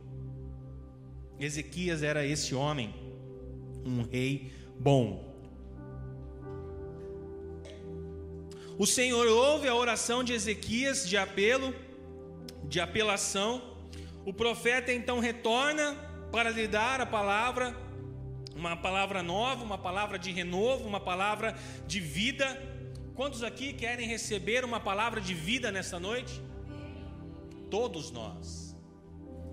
Ezequias 1.40 2.04
era 2.04 2.26
esse 2.26 2.54
homem, 2.54 2.94
um 3.86 4.02
rei 4.02 4.52
bom. 4.78 5.29
O 8.80 8.88
Senhor 8.88 9.28
ouve 9.28 9.68
a 9.68 9.76
oração 9.76 10.24
de 10.24 10.32
Ezequias 10.32 11.06
de 11.06 11.18
apelo, 11.18 11.76
de 12.64 12.80
apelação. 12.80 13.76
O 14.26 14.32
profeta 14.32 14.94
então 14.94 15.20
retorna 15.20 15.98
para 16.32 16.50
lhe 16.50 16.66
dar 16.66 17.02
a 17.02 17.06
palavra, 17.06 17.76
uma 18.56 18.78
palavra 18.78 19.22
nova, 19.22 19.66
uma 19.66 19.78
palavra 19.78 20.18
de 20.18 20.32
renovo, 20.32 20.88
uma 20.88 21.02
palavra 21.02 21.58
de 21.86 22.00
vida. 22.00 22.58
Quantos 23.16 23.44
aqui 23.44 23.74
querem 23.74 24.08
receber 24.08 24.64
uma 24.64 24.80
palavra 24.80 25.20
de 25.20 25.34
vida 25.34 25.74
nessa 25.74 26.00
noite? 26.00 26.42
Todos 27.70 28.12
nós. 28.12 28.74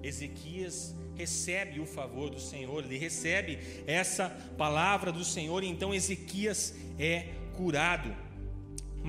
Ezequias 0.04 0.94
recebe 1.16 1.80
o 1.80 1.86
favor 1.86 2.30
do 2.30 2.38
Senhor, 2.38 2.84
ele 2.84 2.96
recebe 2.96 3.58
essa 3.88 4.28
palavra 4.56 5.10
do 5.10 5.24
Senhor, 5.24 5.64
e 5.64 5.66
então 5.66 5.92
Ezequias 5.92 6.76
é 6.96 7.34
curado. 7.56 8.25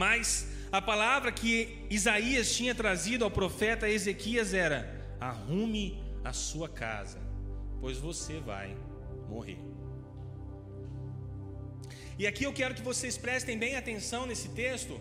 Mas 0.03 0.47
a 0.71 0.79
palavra 0.79 1.31
que 1.31 1.53
Isaías 1.89 2.55
tinha 2.55 2.75
trazido 2.75 3.23
ao 3.25 3.31
profeta 3.31 3.89
Ezequias 3.89 4.53
era: 4.53 4.79
arrume 5.19 5.85
a 6.23 6.31
sua 6.31 6.69
casa, 6.69 7.19
pois 7.81 7.97
você 7.97 8.39
vai 8.39 8.77
morrer. 9.27 9.57
E 12.19 12.27
aqui 12.27 12.43
eu 12.43 12.53
quero 12.53 12.75
que 12.75 12.83
vocês 12.91 13.17
prestem 13.17 13.57
bem 13.57 13.75
atenção 13.75 14.27
nesse 14.27 14.49
texto, 14.49 14.99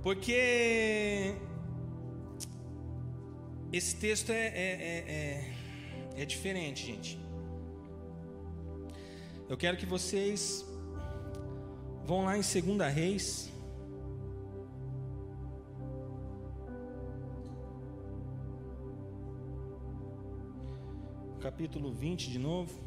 porque 0.00 1.34
esse 3.72 3.96
texto 3.96 4.30
é, 4.30 4.46
é, 4.46 4.68
é, 4.90 4.96
é, 5.18 6.22
é 6.22 6.24
diferente, 6.24 6.86
gente. 6.86 7.18
Eu 9.48 9.56
quero 9.56 9.76
que 9.76 9.86
vocês 9.86 10.67
Vão 12.08 12.24
lá 12.24 12.38
em 12.38 12.40
2 12.40 12.94
Reis. 12.94 13.52
Capítulo 21.38 21.92
20 21.92 22.30
de 22.30 22.38
novo. 22.38 22.80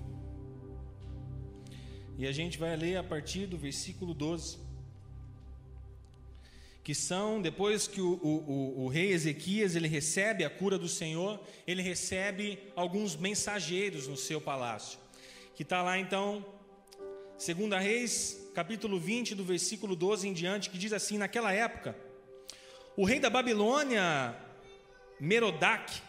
E 2.18 2.26
a 2.26 2.32
gente 2.32 2.58
vai 2.58 2.76
ler 2.76 2.98
a 2.98 3.04
partir 3.04 3.46
do 3.46 3.60
versículo 3.60 4.16
12. 4.16 4.58
Que 6.84 6.96
são, 6.96 7.40
depois 7.40 7.88
que 7.88 8.02
o, 8.02 8.14
o, 8.24 8.28
o, 8.28 8.86
o 8.86 8.88
rei 8.88 9.12
Ezequias 9.12 9.76
ele 9.76 9.88
recebe 9.88 10.44
a 10.44 10.50
cura 10.50 10.80
do 10.80 10.88
Senhor, 10.88 11.40
ele 11.68 11.84
recebe 11.84 12.58
alguns 12.76 13.16
mensageiros 13.16 14.08
no 14.08 14.18
seu 14.18 14.42
palácio. 14.42 14.98
Que 15.54 15.62
está 15.62 15.84
lá 15.84 16.00
então, 16.00 16.44
2 17.38 17.84
Reis 17.84 18.41
capítulo 18.54 19.00
20, 19.00 19.36
do 19.36 19.44
versículo 19.44 19.96
12 19.96 20.28
em 20.28 20.34
diante, 20.34 20.70
que 20.70 20.78
diz 20.78 20.94
assim: 20.94 21.18
Naquela 21.18 21.54
época, 21.54 21.96
o 22.96 23.06
rei 23.06 23.20
da 23.20 23.30
Babilônia, 23.30 24.36
Merodach 25.20 26.02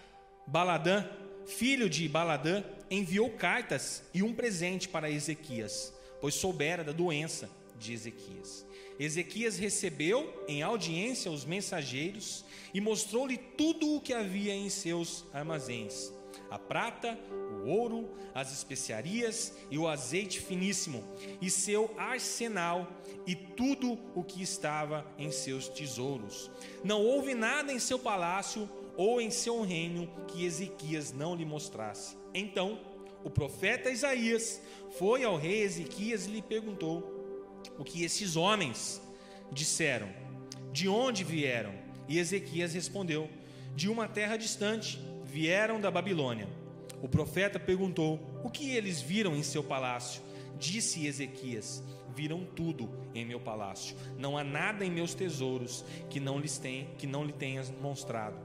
Baladã, 0.46 1.06
filho 1.46 1.88
de 1.88 2.08
Baladã, 2.08 2.64
enviou 2.90 3.30
cartas 3.30 4.02
e 4.12 4.22
um 4.22 4.34
presente 4.34 4.88
para 4.88 5.10
Ezequias, 5.10 5.92
pois 6.20 6.34
soubera 6.34 6.82
da 6.82 6.92
doença 6.92 7.48
de 7.78 7.92
Ezequias. 7.92 8.66
Ezequias 8.98 9.58
recebeu 9.58 10.44
em 10.46 10.62
audiência 10.62 11.30
os 11.30 11.44
mensageiros 11.44 12.44
e 12.74 12.80
mostrou-lhe 12.80 13.36
tudo 13.36 13.96
o 13.96 14.00
que 14.00 14.12
havia 14.12 14.54
em 14.54 14.68
seus 14.68 15.24
armazéns: 15.32 16.12
a 16.50 16.58
prata, 16.58 17.18
o 17.30 17.68
ouro, 17.68 18.10
as 18.34 18.52
especiarias 18.52 19.54
e 19.70 19.78
o 19.78 19.88
azeite 19.88 20.40
finíssimo, 20.40 21.04
e 21.40 21.50
seu 21.50 21.94
arsenal 21.96 22.88
e 23.26 23.34
tudo 23.34 23.98
o 24.14 24.22
que 24.22 24.42
estava 24.42 25.06
em 25.18 25.30
seus 25.30 25.68
tesouros. 25.68 26.50
Não 26.82 27.02
houve 27.02 27.34
nada 27.34 27.72
em 27.72 27.78
seu 27.78 27.98
palácio 27.98 28.68
ou 28.96 29.20
em 29.20 29.30
seu 29.30 29.62
reino 29.62 30.08
que 30.28 30.44
Ezequias 30.44 31.12
não 31.12 31.34
lhe 31.34 31.44
mostrasse. 31.44 32.16
Então, 32.34 32.80
o 33.24 33.30
profeta 33.30 33.90
Isaías 33.90 34.60
foi 34.98 35.24
ao 35.24 35.36
rei 35.36 35.62
Ezequias 35.62 36.26
e 36.26 36.30
lhe 36.30 36.42
perguntou 36.42 37.60
o 37.78 37.84
que 37.84 38.04
esses 38.04 38.36
homens 38.36 39.00
disseram, 39.50 40.08
de 40.72 40.88
onde 40.88 41.24
vieram. 41.24 41.72
E 42.08 42.18
Ezequias 42.18 42.74
respondeu: 42.74 43.30
De 43.74 43.88
uma 43.88 44.08
terra 44.08 44.36
distante, 44.36 45.00
vieram 45.32 45.80
da 45.80 45.90
Babilônia. 45.90 46.46
O 47.00 47.08
profeta 47.08 47.58
perguntou: 47.58 48.20
O 48.44 48.50
que 48.50 48.70
eles 48.70 49.00
viram 49.00 49.34
em 49.34 49.42
seu 49.42 49.64
palácio? 49.64 50.22
Disse 50.58 51.06
Ezequias: 51.06 51.82
Viram 52.14 52.44
tudo 52.44 52.90
em 53.14 53.24
meu 53.24 53.40
palácio. 53.40 53.96
Não 54.18 54.36
há 54.36 54.44
nada 54.44 54.84
em 54.84 54.90
meus 54.90 55.14
tesouros 55.14 55.84
que 56.10 56.20
não 56.20 56.38
lhes 56.38 56.58
tem, 56.58 56.88
que 56.98 57.06
não 57.06 57.24
lhe 57.24 57.32
tenhas 57.32 57.72
mostrado. 57.80 58.36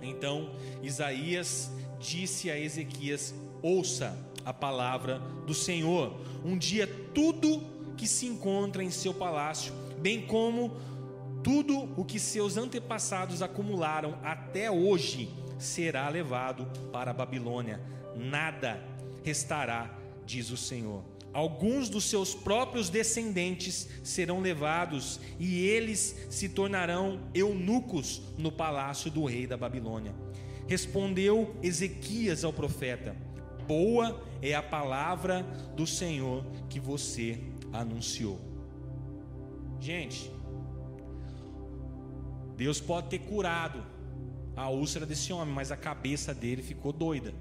Então 0.00 0.54
Isaías 0.82 1.70
disse 1.98 2.48
a 2.48 2.58
Ezequias: 2.58 3.34
Ouça 3.60 4.16
a 4.44 4.52
palavra 4.52 5.18
do 5.46 5.52
Senhor. 5.52 6.14
Um 6.44 6.56
dia 6.56 6.86
tudo 7.12 7.60
que 7.96 8.06
se 8.06 8.26
encontra 8.26 8.84
em 8.84 8.90
seu 8.90 9.12
palácio, 9.12 9.72
bem 9.98 10.26
como 10.26 10.76
tudo 11.42 11.88
o 11.96 12.04
que 12.04 12.18
seus 12.18 12.56
antepassados 12.56 13.42
acumularam 13.42 14.18
até 14.22 14.70
hoje, 14.70 15.28
será 15.58 16.08
levado 16.08 16.66
para 16.92 17.10
a 17.10 17.14
Babilônia. 17.14 17.80
Nada 18.14 18.82
restará, 19.22 19.96
diz 20.26 20.50
o 20.50 20.56
Senhor. 20.56 21.02
Alguns 21.32 21.88
dos 21.88 22.04
seus 22.04 22.32
próprios 22.32 22.88
descendentes 22.88 23.88
serão 24.04 24.40
levados 24.40 25.18
e 25.38 25.66
eles 25.66 26.26
se 26.30 26.48
tornarão 26.48 27.20
eunucos 27.34 28.22
no 28.38 28.52
palácio 28.52 29.10
do 29.10 29.24
rei 29.24 29.44
da 29.44 29.56
Babilônia. 29.56 30.14
Respondeu 30.68 31.56
Ezequias 31.60 32.44
ao 32.44 32.52
profeta: 32.52 33.16
Boa 33.66 34.22
é 34.40 34.54
a 34.54 34.62
palavra 34.62 35.42
do 35.74 35.86
Senhor 35.86 36.46
que 36.68 36.78
você 36.78 37.40
anunciou. 37.72 38.40
Gente, 39.80 40.30
Deus 42.56 42.80
pode 42.80 43.08
ter 43.08 43.18
curado 43.18 43.84
a 44.56 44.68
úlcera 44.68 45.04
desse 45.04 45.32
homem, 45.32 45.54
mas 45.54 45.72
a 45.72 45.76
cabeça 45.76 46.34
dele 46.34 46.62
ficou 46.62 46.92
doida. 46.92 47.34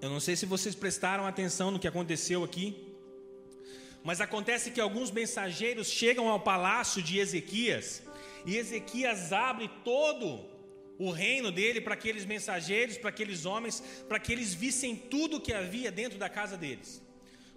Eu 0.00 0.10
não 0.10 0.20
sei 0.20 0.36
se 0.36 0.46
vocês 0.46 0.74
prestaram 0.74 1.26
atenção 1.26 1.70
no 1.70 1.78
que 1.78 1.88
aconteceu 1.88 2.44
aqui, 2.44 2.94
mas 4.04 4.20
acontece 4.20 4.70
que 4.70 4.80
alguns 4.80 5.10
mensageiros 5.10 5.88
chegam 5.88 6.28
ao 6.28 6.38
palácio 6.38 7.02
de 7.02 7.18
Ezequias 7.18 8.02
e 8.44 8.56
Ezequias 8.56 9.32
abre 9.32 9.68
todo 9.82 10.44
o 10.98 11.10
reino 11.10 11.50
dele 11.50 11.80
para 11.80 11.94
aqueles 11.94 12.24
mensageiros, 12.24 12.96
para 12.96 13.10
aqueles 13.10 13.44
homens, 13.44 13.82
para 14.08 14.18
que 14.18 14.32
eles 14.32 14.54
vissem 14.54 14.94
tudo 14.94 15.40
que 15.40 15.52
havia 15.52 15.90
dentro 15.90 16.18
da 16.18 16.28
casa 16.28 16.56
deles, 16.56 17.02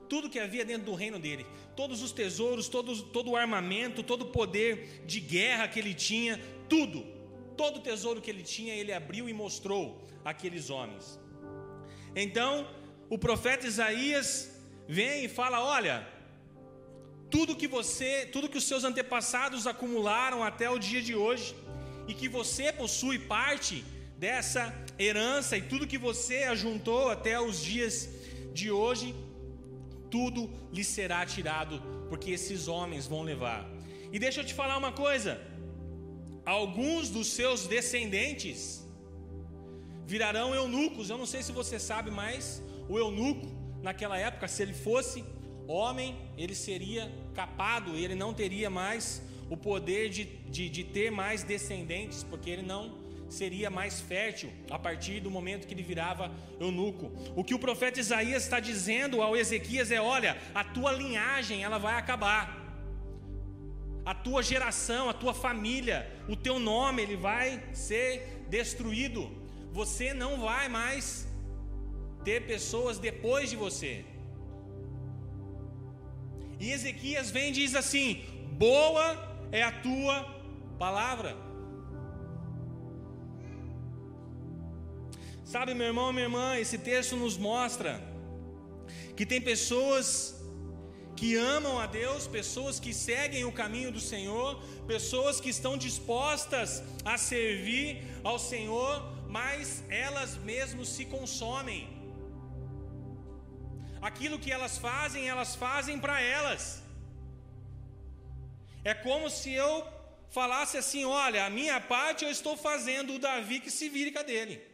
tudo 0.10 0.30
que 0.30 0.40
havia 0.40 0.66
dentro 0.66 0.86
do 0.86 0.96
reino 0.96 1.20
dele, 1.20 1.46
todos 1.76 2.02
os 2.02 2.12
tesouros, 2.12 2.68
todo, 2.68 3.30
o 3.32 3.36
armamento, 3.36 4.02
todo 4.02 4.24
o 4.24 4.32
poder 4.40 5.04
de 5.06 5.20
guerra 5.20 5.68
que 5.68 5.80
ele 5.80 5.94
tinha, 5.94 6.40
tudo, 6.68 7.06
todo 7.56 7.78
o 7.78 7.82
tesouro 7.82 8.22
que 8.22 8.30
ele 8.30 8.44
tinha, 8.44 8.74
ele 8.74 8.92
abriu 8.92 9.30
e 9.30 9.34
mostrou 9.34 10.02
àqueles 10.26 10.70
homens. 10.70 11.20
Então, 12.16 12.68
o 13.10 13.18
profeta 13.18 13.68
Isaías 13.68 14.28
vem 14.88 15.26
e 15.26 15.30
fala: 15.30 15.64
Olha, 15.64 16.08
tudo 17.30 17.56
que 17.56 17.68
você, 17.68 18.26
tudo 18.26 18.50
que 18.50 18.58
os 18.58 18.68
seus 18.72 18.84
antepassados 18.84 19.68
acumularam 19.68 20.44
até 20.44 20.70
o 20.70 20.80
dia 20.80 21.02
de 21.02 21.16
hoje, 21.16 21.56
e 22.08 22.14
que 22.14 22.28
você 22.28 22.74
possui 22.74 23.20
parte 23.20 23.86
dessa 24.18 24.74
herança 24.98 25.56
e 25.56 25.62
tudo 25.62 25.88
que 25.88 25.98
você 25.98 26.44
ajuntou 26.44 27.10
até 27.10 27.40
os 27.40 27.64
dias 27.64 28.10
de 28.52 28.70
hoje, 28.70 29.16
tudo 30.10 30.50
lhe 30.72 30.84
será 30.84 31.26
tirado, 31.26 31.82
porque 32.10 32.32
esses 32.32 32.68
homens 32.68 33.08
vão 33.08 33.22
levar. 33.22 33.70
E 34.12 34.20
deixa 34.20 34.42
eu 34.42 34.46
te 34.46 34.54
falar 34.54 34.78
uma 34.78 34.92
coisa: 34.92 35.40
alguns 36.46 37.10
dos 37.10 37.28
seus 37.28 37.68
descendentes 37.68 38.86
virarão 40.06 40.56
eunucos. 40.56 41.10
Eu 41.10 41.18
não 41.18 41.26
sei 41.26 41.42
se 41.44 41.52
você 41.52 41.80
sabe, 41.80 42.10
mas 42.10 42.64
o 42.88 42.98
eunuco, 42.98 43.48
naquela 43.82 44.18
época, 44.18 44.48
se 44.48 44.64
ele 44.64 44.74
fosse 44.74 45.24
homem, 45.68 46.18
ele 46.36 46.56
seria 46.56 47.12
capado, 47.34 47.96
ele 47.96 48.16
não 48.16 48.34
teria 48.34 48.70
mais 48.70 49.22
o 49.50 49.56
poder 49.56 50.10
de, 50.10 50.26
de, 50.26 50.70
de 50.70 50.84
ter 50.84 51.12
mais 51.12 51.44
descendentes, 51.44 52.24
porque 52.24 52.50
ele 52.50 52.62
não 52.64 52.99
seria 53.30 53.70
mais 53.70 54.00
fértil 54.00 54.52
a 54.70 54.78
partir 54.78 55.20
do 55.20 55.32
momento 55.32 55.68
que 55.68 55.74
ele 55.74 55.84
virava 55.84 56.32
eunuco. 56.60 57.12
O 57.36 57.44
que 57.44 57.54
o 57.54 57.60
profeta 57.60 58.00
Isaías 58.00 58.44
está 58.44 58.60
dizendo 58.60 59.22
ao 59.22 59.38
Ezequias 59.38 59.92
é: 59.92 60.02
olha, 60.02 60.38
a 60.54 60.64
tua 60.64 60.92
linhagem 60.92 61.64
ela 61.64 61.78
vai 61.78 61.96
acabar. 61.96 62.58
A 64.06 64.14
tua 64.16 64.42
geração, 64.42 65.10
a 65.10 65.14
tua 65.14 65.34
família, 65.34 66.10
o 66.28 66.36
teu 66.36 66.58
nome 66.58 67.04
ele 67.04 67.16
vai 67.16 67.62
ser 67.74 68.46
destruído 68.50 69.40
você 69.72 70.14
não 70.14 70.40
vai 70.40 70.68
mais 70.68 71.28
ter 72.24 72.46
pessoas 72.46 72.98
depois 72.98 73.50
de 73.50 73.56
você. 73.56 74.06
E 76.60 76.72
Ezequias 76.72 77.32
vem 77.32 77.50
e 77.50 77.54
diz 77.54 77.76
assim: 77.76 78.24
Boa 78.58 79.06
é 79.52 79.64
a 79.64 79.72
tua 79.72 80.16
palavra. 80.78 81.49
Sabe, 85.54 85.74
meu 85.74 85.88
irmão, 85.92 86.14
minha 86.14 86.28
irmã, 86.28 86.48
esse 86.64 86.78
texto 86.78 87.16
nos 87.22 87.36
mostra 87.36 87.92
que 89.18 89.26
tem 89.32 89.42
pessoas 89.42 90.08
que 91.20 91.30
amam 91.36 91.80
a 91.84 91.88
Deus, 91.88 92.28
pessoas 92.28 92.76
que 92.80 92.94
seguem 92.94 93.46
o 93.46 93.52
caminho 93.52 93.92
do 93.96 94.00
Senhor, 94.00 94.62
pessoas 94.94 95.42
que 95.42 95.50
estão 95.50 95.74
dispostas 95.76 96.84
a 97.04 97.18
servir 97.18 97.90
ao 98.24 98.38
Senhor, 98.38 98.94
mas 99.28 99.84
elas 99.90 100.38
mesmas 100.52 100.90
se 100.90 101.06
consomem. 101.16 101.82
Aquilo 104.10 104.38
que 104.38 104.52
elas 104.52 104.78
fazem, 104.78 105.28
elas 105.28 105.56
fazem 105.56 105.98
para 105.98 106.22
elas. 106.22 106.84
É 108.84 108.94
como 108.94 109.32
se 109.32 109.52
eu 109.52 109.84
falasse 110.30 110.78
assim: 110.78 111.06
olha, 111.06 111.44
a 111.44 111.50
minha 111.50 111.82
parte 111.82 112.24
eu 112.24 112.30
estou 112.40 112.56
fazendo, 112.56 113.16
o 113.16 113.24
Davi 113.30 113.60
que 113.60 113.72
se 113.72 113.90
vire 113.90 114.12
com 114.12 114.20
a 114.20 114.30
dele. 114.34 114.69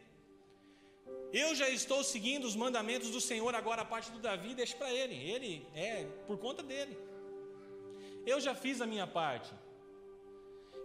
Eu 1.43 1.53
já 1.53 1.69
estou 1.69 2.01
seguindo 2.01 2.45
os 2.45 2.55
mandamentos 2.55 3.09
do 3.09 3.19
Senhor, 3.19 3.53
agora 3.53 3.81
a 3.81 3.89
parte 3.93 4.09
do 4.09 4.19
Davi 4.19 4.53
deixa 4.55 4.77
para 4.77 4.89
ele. 4.99 5.15
Ele 5.15 5.67
é 5.75 6.05
por 6.25 6.37
conta 6.37 6.63
dele. 6.63 6.97
Eu 8.25 8.39
já 8.39 8.55
fiz 8.55 8.79
a 8.79 8.87
minha 8.87 9.05
parte. 9.05 9.51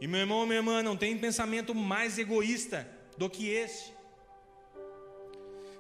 E 0.01 0.09
meu 0.09 0.19
irmão, 0.19 0.45
minha 0.45 0.59
irmã, 0.59 0.83
não 0.83 0.97
tem 0.97 1.17
pensamento 1.17 1.73
mais 1.73 2.19
egoísta 2.19 2.79
do 3.17 3.31
que 3.31 3.49
esse. 3.49 3.93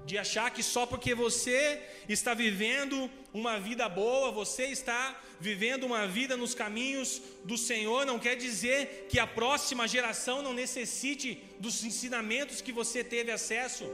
De 0.06 0.16
achar 0.16 0.48
que 0.52 0.62
só 0.62 0.86
porque 0.86 1.16
você 1.16 1.82
está 2.08 2.32
vivendo 2.32 3.10
uma 3.34 3.58
vida 3.58 3.88
boa, 3.88 4.30
você 4.30 4.66
está 4.66 5.20
vivendo 5.40 5.82
uma 5.82 6.06
vida 6.06 6.36
nos 6.36 6.54
caminhos 6.54 7.20
do 7.44 7.58
Senhor, 7.58 8.06
não 8.06 8.20
quer 8.20 8.36
dizer 8.36 9.08
que 9.10 9.18
a 9.18 9.26
próxima 9.26 9.88
geração 9.88 10.42
não 10.42 10.54
necessite 10.54 11.42
dos 11.58 11.82
ensinamentos 11.82 12.60
que 12.60 12.72
você 12.72 13.02
teve 13.02 13.32
acesso. 13.32 13.84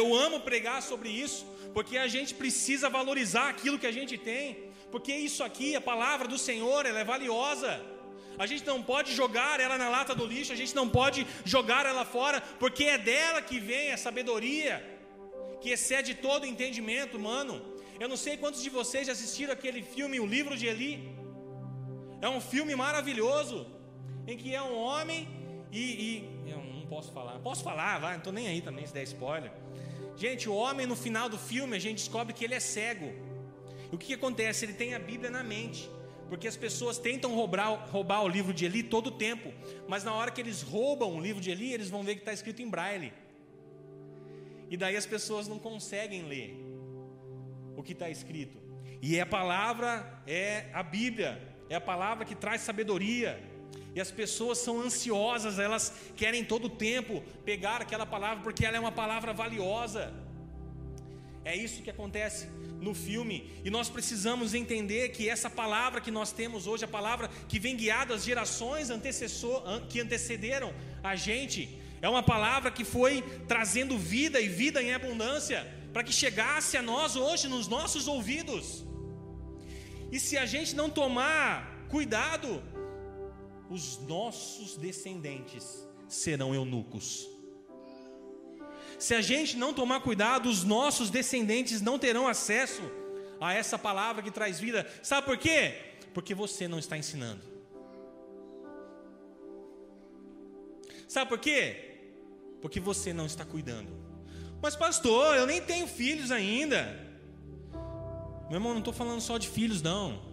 Eu 0.00 0.14
amo 0.14 0.40
pregar 0.40 0.80
sobre 0.82 1.08
isso, 1.24 1.44
porque 1.74 1.96
a 1.98 2.08
gente 2.14 2.34
precisa 2.34 2.88
valorizar 2.88 3.48
aquilo 3.48 3.78
que 3.78 3.86
a 3.86 3.96
gente 3.98 4.16
tem, 4.16 4.44
porque 4.90 5.12
isso 5.14 5.42
aqui, 5.48 5.74
a 5.76 5.80
palavra 5.80 6.26
do 6.28 6.38
Senhor, 6.38 6.86
ela 6.86 7.00
é 7.00 7.04
valiosa. 7.04 7.72
A 8.38 8.46
gente 8.46 8.66
não 8.66 8.82
pode 8.82 9.14
jogar 9.14 9.60
ela 9.60 9.76
na 9.76 9.88
lata 9.88 10.14
do 10.14 10.26
lixo, 10.26 10.52
a 10.52 10.60
gente 10.62 10.74
não 10.74 10.88
pode 10.88 11.26
jogar 11.44 11.84
ela 11.86 12.04
fora, 12.04 12.40
porque 12.58 12.84
é 12.84 12.98
dela 12.98 13.42
que 13.42 13.58
vem 13.60 13.92
a 13.92 13.96
sabedoria, 13.96 14.74
que 15.60 15.70
excede 15.70 16.14
todo 16.14 16.46
entendimento 16.46 17.16
humano. 17.16 17.54
Eu 18.00 18.08
não 18.08 18.16
sei 18.16 18.36
quantos 18.36 18.62
de 18.62 18.70
vocês 18.70 19.06
já 19.06 19.12
assistiram 19.12 19.52
aquele 19.52 19.82
filme, 19.82 20.18
O 20.18 20.26
Livro 20.26 20.56
de 20.56 20.66
Eli. 20.66 20.94
É 22.20 22.28
um 22.28 22.40
filme 22.40 22.74
maravilhoso, 22.74 23.66
em 24.26 24.36
que 24.36 24.54
é 24.54 24.62
um 24.62 24.74
homem 24.74 25.28
e, 25.70 25.84
e 26.46 26.50
é 26.50 26.56
um 26.56 26.71
posso 26.94 27.10
falar. 27.10 27.38
Posso 27.38 27.62
falar, 27.64 27.98
vai, 27.98 28.12
não 28.12 28.18
estou 28.18 28.32
nem 28.32 28.46
aí 28.48 28.60
também 28.60 28.86
se 28.86 28.92
der 28.92 29.04
spoiler. 29.04 29.50
Gente, 30.14 30.48
o 30.48 30.54
homem 30.54 30.86
no 30.86 30.94
final 30.94 31.28
do 31.34 31.38
filme 31.38 31.74
a 31.76 31.80
gente 31.80 31.98
descobre 31.98 32.34
que 32.34 32.44
ele 32.44 32.54
é 32.54 32.60
cego. 32.60 33.10
E 33.90 33.94
o 33.94 33.98
que, 33.98 34.08
que 34.08 34.14
acontece? 34.14 34.64
Ele 34.64 34.74
tem 34.74 34.94
a 34.94 34.98
Bíblia 34.98 35.30
na 35.30 35.42
mente. 35.42 35.90
Porque 36.28 36.48
as 36.48 36.56
pessoas 36.56 36.98
tentam 36.98 37.34
roubar, 37.34 37.88
roubar 37.90 38.22
o 38.22 38.28
livro 38.28 38.54
de 38.54 38.64
Eli 38.64 38.82
todo 38.82 39.08
o 39.08 39.10
tempo, 39.10 39.52
mas 39.86 40.02
na 40.02 40.14
hora 40.14 40.30
que 40.30 40.40
eles 40.40 40.62
roubam 40.62 41.14
o 41.14 41.20
livro 41.20 41.42
de 41.42 41.50
Eli, 41.50 41.72
eles 41.74 41.90
vão 41.90 42.02
ver 42.02 42.14
que 42.14 42.22
está 42.22 42.32
escrito 42.32 42.62
em 42.62 42.68
braille. 42.68 43.12
E 44.70 44.76
daí 44.78 44.96
as 44.96 45.04
pessoas 45.04 45.46
não 45.46 45.58
conseguem 45.58 46.22
ler 46.22 46.56
o 47.76 47.82
que 47.82 47.92
está 47.92 48.08
escrito. 48.08 48.58
E 49.02 49.20
a 49.20 49.26
palavra 49.26 50.22
é 50.26 50.70
a 50.72 50.82
Bíblia, 50.82 51.32
é 51.68 51.74
a 51.74 51.80
palavra 51.80 52.24
que 52.24 52.34
traz 52.34 52.62
sabedoria. 52.62 53.51
E 53.94 54.00
as 54.00 54.10
pessoas 54.10 54.58
são 54.58 54.80
ansiosas, 54.80 55.58
elas 55.58 55.92
querem 56.16 56.44
todo 56.44 56.64
o 56.66 56.70
tempo 56.70 57.22
pegar 57.44 57.82
aquela 57.82 58.06
palavra 58.06 58.42
porque 58.42 58.64
ela 58.64 58.76
é 58.76 58.80
uma 58.80 58.92
palavra 58.92 59.32
valiosa. 59.32 60.12
É 61.44 61.54
isso 61.54 61.82
que 61.82 61.90
acontece 61.90 62.48
no 62.80 62.94
filme. 62.94 63.50
E 63.64 63.70
nós 63.70 63.88
precisamos 63.90 64.54
entender 64.54 65.10
que 65.10 65.28
essa 65.28 65.50
palavra 65.50 66.00
que 66.00 66.10
nós 66.10 66.32
temos 66.32 66.66
hoje, 66.66 66.84
a 66.84 66.88
palavra 66.88 67.28
que 67.48 67.58
vem 67.58 67.76
guiada 67.76 68.14
as 68.14 68.24
gerações 68.24 68.88
que 69.88 70.00
antecederam 70.00 70.72
a 71.02 71.14
gente, 71.14 71.78
é 72.00 72.08
uma 72.08 72.22
palavra 72.22 72.70
que 72.70 72.84
foi 72.84 73.22
trazendo 73.46 73.98
vida 73.98 74.40
e 74.40 74.48
vida 74.48 74.82
em 74.82 74.92
abundância 74.92 75.66
para 75.92 76.02
que 76.02 76.12
chegasse 76.12 76.76
a 76.76 76.82
nós 76.82 77.14
hoje 77.16 77.46
nos 77.48 77.68
nossos 77.68 78.08
ouvidos. 78.08 78.84
E 80.10 80.18
se 80.18 80.36
a 80.38 80.46
gente 80.46 80.74
não 80.74 80.88
tomar 80.88 81.86
cuidado, 81.88 82.62
os 83.72 83.98
nossos 84.00 84.76
descendentes 84.76 85.88
serão 86.06 86.54
eunucos. 86.54 87.26
Se 88.98 89.14
a 89.14 89.22
gente 89.22 89.56
não 89.56 89.72
tomar 89.72 90.00
cuidado, 90.00 90.48
os 90.50 90.62
nossos 90.62 91.08
descendentes 91.08 91.80
não 91.80 91.98
terão 91.98 92.28
acesso 92.28 92.82
a 93.40 93.54
essa 93.54 93.78
palavra 93.78 94.22
que 94.22 94.30
traz 94.30 94.60
vida. 94.60 94.86
Sabe 95.02 95.26
por 95.26 95.38
quê? 95.38 95.74
Porque 96.12 96.34
você 96.34 96.68
não 96.68 96.78
está 96.78 96.98
ensinando. 96.98 97.40
Sabe 101.08 101.30
por 101.30 101.38
quê? 101.38 101.98
Porque 102.60 102.78
você 102.78 103.14
não 103.14 103.24
está 103.24 103.44
cuidando. 103.44 103.90
Mas, 104.60 104.76
pastor, 104.76 105.36
eu 105.36 105.46
nem 105.46 105.62
tenho 105.62 105.86
filhos 105.86 106.30
ainda. 106.30 106.84
Meu 108.50 108.58
irmão, 108.58 108.72
não 108.72 108.80
estou 108.80 108.92
falando 108.92 109.22
só 109.22 109.38
de 109.38 109.48
filhos, 109.48 109.80
não. 109.80 110.31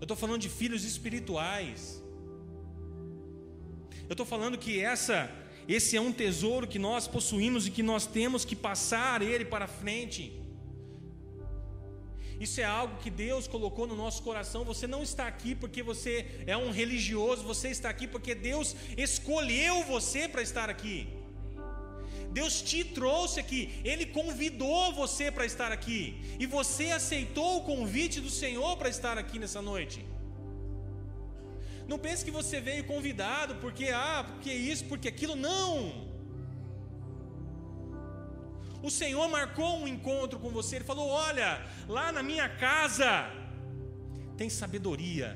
Eu 0.00 0.04
estou 0.04 0.16
falando 0.16 0.40
de 0.40 0.48
filhos 0.48 0.84
espirituais. 0.84 2.02
Eu 4.08 4.12
estou 4.12 4.26
falando 4.26 4.56
que 4.58 4.80
essa 4.80 5.30
esse 5.68 5.96
é 5.96 6.00
um 6.00 6.12
tesouro 6.12 6.66
que 6.66 6.78
nós 6.78 7.08
possuímos 7.08 7.66
e 7.66 7.70
que 7.70 7.82
nós 7.82 8.06
temos 8.06 8.44
que 8.44 8.54
passar 8.54 9.20
ele 9.20 9.44
para 9.44 9.66
frente. 9.66 10.32
Isso 12.38 12.60
é 12.60 12.64
algo 12.64 12.98
que 12.98 13.10
Deus 13.10 13.48
colocou 13.48 13.86
no 13.86 13.96
nosso 13.96 14.22
coração. 14.22 14.64
Você 14.64 14.86
não 14.86 15.02
está 15.02 15.26
aqui 15.26 15.54
porque 15.54 15.82
você 15.82 16.44
é 16.46 16.56
um 16.56 16.70
religioso, 16.70 17.42
você 17.42 17.68
está 17.68 17.88
aqui 17.88 18.06
porque 18.06 18.34
Deus 18.34 18.76
escolheu 18.96 19.82
você 19.84 20.28
para 20.28 20.42
estar 20.42 20.70
aqui. 20.70 21.08
Deus 22.38 22.54
te 22.60 22.80
trouxe 22.84 23.40
aqui, 23.40 23.60
Ele 23.90 24.04
convidou 24.18 24.92
você 24.92 25.26
para 25.36 25.46
estar 25.52 25.70
aqui, 25.72 26.00
e 26.38 26.44
você 26.56 26.86
aceitou 26.90 27.50
o 27.56 27.64
convite 27.70 28.20
do 28.20 28.28
Senhor 28.28 28.76
para 28.76 28.90
estar 28.96 29.16
aqui 29.16 29.38
nessa 29.38 29.62
noite. 29.62 30.04
Não 31.88 31.98
pense 31.98 32.24
que 32.26 32.30
você 32.30 32.60
veio 32.60 32.84
convidado 32.84 33.54
porque 33.62 33.86
ah, 33.88 34.22
porque 34.28 34.52
isso, 34.52 34.84
porque 34.84 35.08
aquilo, 35.08 35.34
não. 35.34 35.70
O 38.82 38.90
Senhor 38.90 39.26
marcou 39.28 39.72
um 39.78 39.88
encontro 39.88 40.38
com 40.38 40.50
você, 40.50 40.76
ele 40.76 40.84
falou: 40.92 41.08
"Olha, 41.08 41.50
lá 41.88 42.06
na 42.12 42.22
minha 42.22 42.48
casa 42.50 43.12
tem 44.36 44.50
sabedoria, 44.50 45.28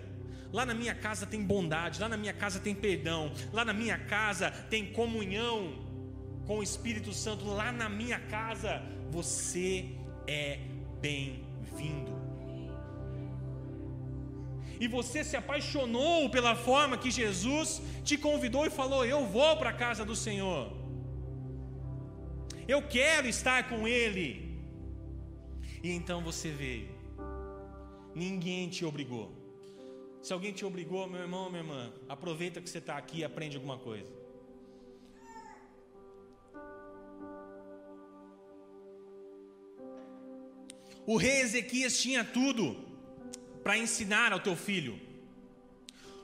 lá 0.52 0.66
na 0.66 0.74
minha 0.74 0.94
casa 1.06 1.24
tem 1.24 1.42
bondade, 1.42 1.98
lá 1.98 2.08
na 2.10 2.18
minha 2.24 2.34
casa 2.34 2.60
tem 2.60 2.74
perdão, 2.74 3.32
lá 3.54 3.64
na 3.64 3.72
minha 3.72 3.98
casa 4.16 4.50
tem 4.72 4.92
comunhão 4.92 5.88
com 6.50 6.58
o 6.58 6.64
Espírito 6.64 7.12
Santo, 7.12 7.44
lá 7.44 7.70
na 7.70 7.88
minha 7.88 8.18
casa 8.18 8.82
você 9.08 9.84
é 10.26 10.58
bem-vindo 11.00 12.10
e 14.80 14.88
você 14.88 15.22
se 15.22 15.36
apaixonou 15.36 16.28
pela 16.28 16.56
forma 16.56 16.98
que 16.98 17.08
Jesus 17.08 17.80
te 18.02 18.18
convidou 18.18 18.66
e 18.66 18.70
falou: 18.70 19.06
Eu 19.06 19.24
vou 19.26 19.56
para 19.58 19.70
a 19.70 19.72
casa 19.72 20.04
do 20.04 20.16
Senhor, 20.16 20.72
eu 22.66 22.82
quero 22.82 23.28
estar 23.28 23.68
com 23.68 23.86
Ele. 23.86 24.28
E 25.84 25.92
então 25.92 26.20
você 26.20 26.50
veio, 26.50 26.88
ninguém 28.12 28.68
te 28.68 28.84
obrigou. 28.84 29.30
Se 30.20 30.32
alguém 30.32 30.52
te 30.52 30.64
obrigou, 30.64 31.06
meu 31.06 31.20
irmão, 31.20 31.48
minha 31.48 31.62
irmã, 31.62 31.92
aproveita 32.08 32.60
que 32.60 32.68
você 32.68 32.78
está 32.78 32.96
aqui 32.96 33.18
e 33.18 33.24
aprende 33.24 33.56
alguma 33.56 33.78
coisa. 33.78 34.19
O 41.06 41.16
rei 41.16 41.40
Ezequias 41.40 42.00
tinha 42.00 42.24
tudo 42.24 42.76
para 43.62 43.78
ensinar 43.78 44.32
ao 44.32 44.40
teu 44.40 44.56
filho. 44.56 45.00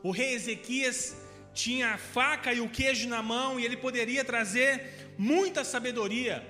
O 0.03 0.11
rei 0.11 0.35
Ezequias 0.35 1.17
tinha 1.53 1.95
a 1.95 1.99
faca 1.99 2.53
e 2.53 2.61
o 2.61 2.69
queijo 2.69 3.09
na 3.09 3.23
mão 3.23 3.59
e 3.59 3.65
ele 3.65 3.77
poderia 3.77 4.25
trazer 4.25 5.15
muita 5.19 5.65
sabedoria 5.65 6.47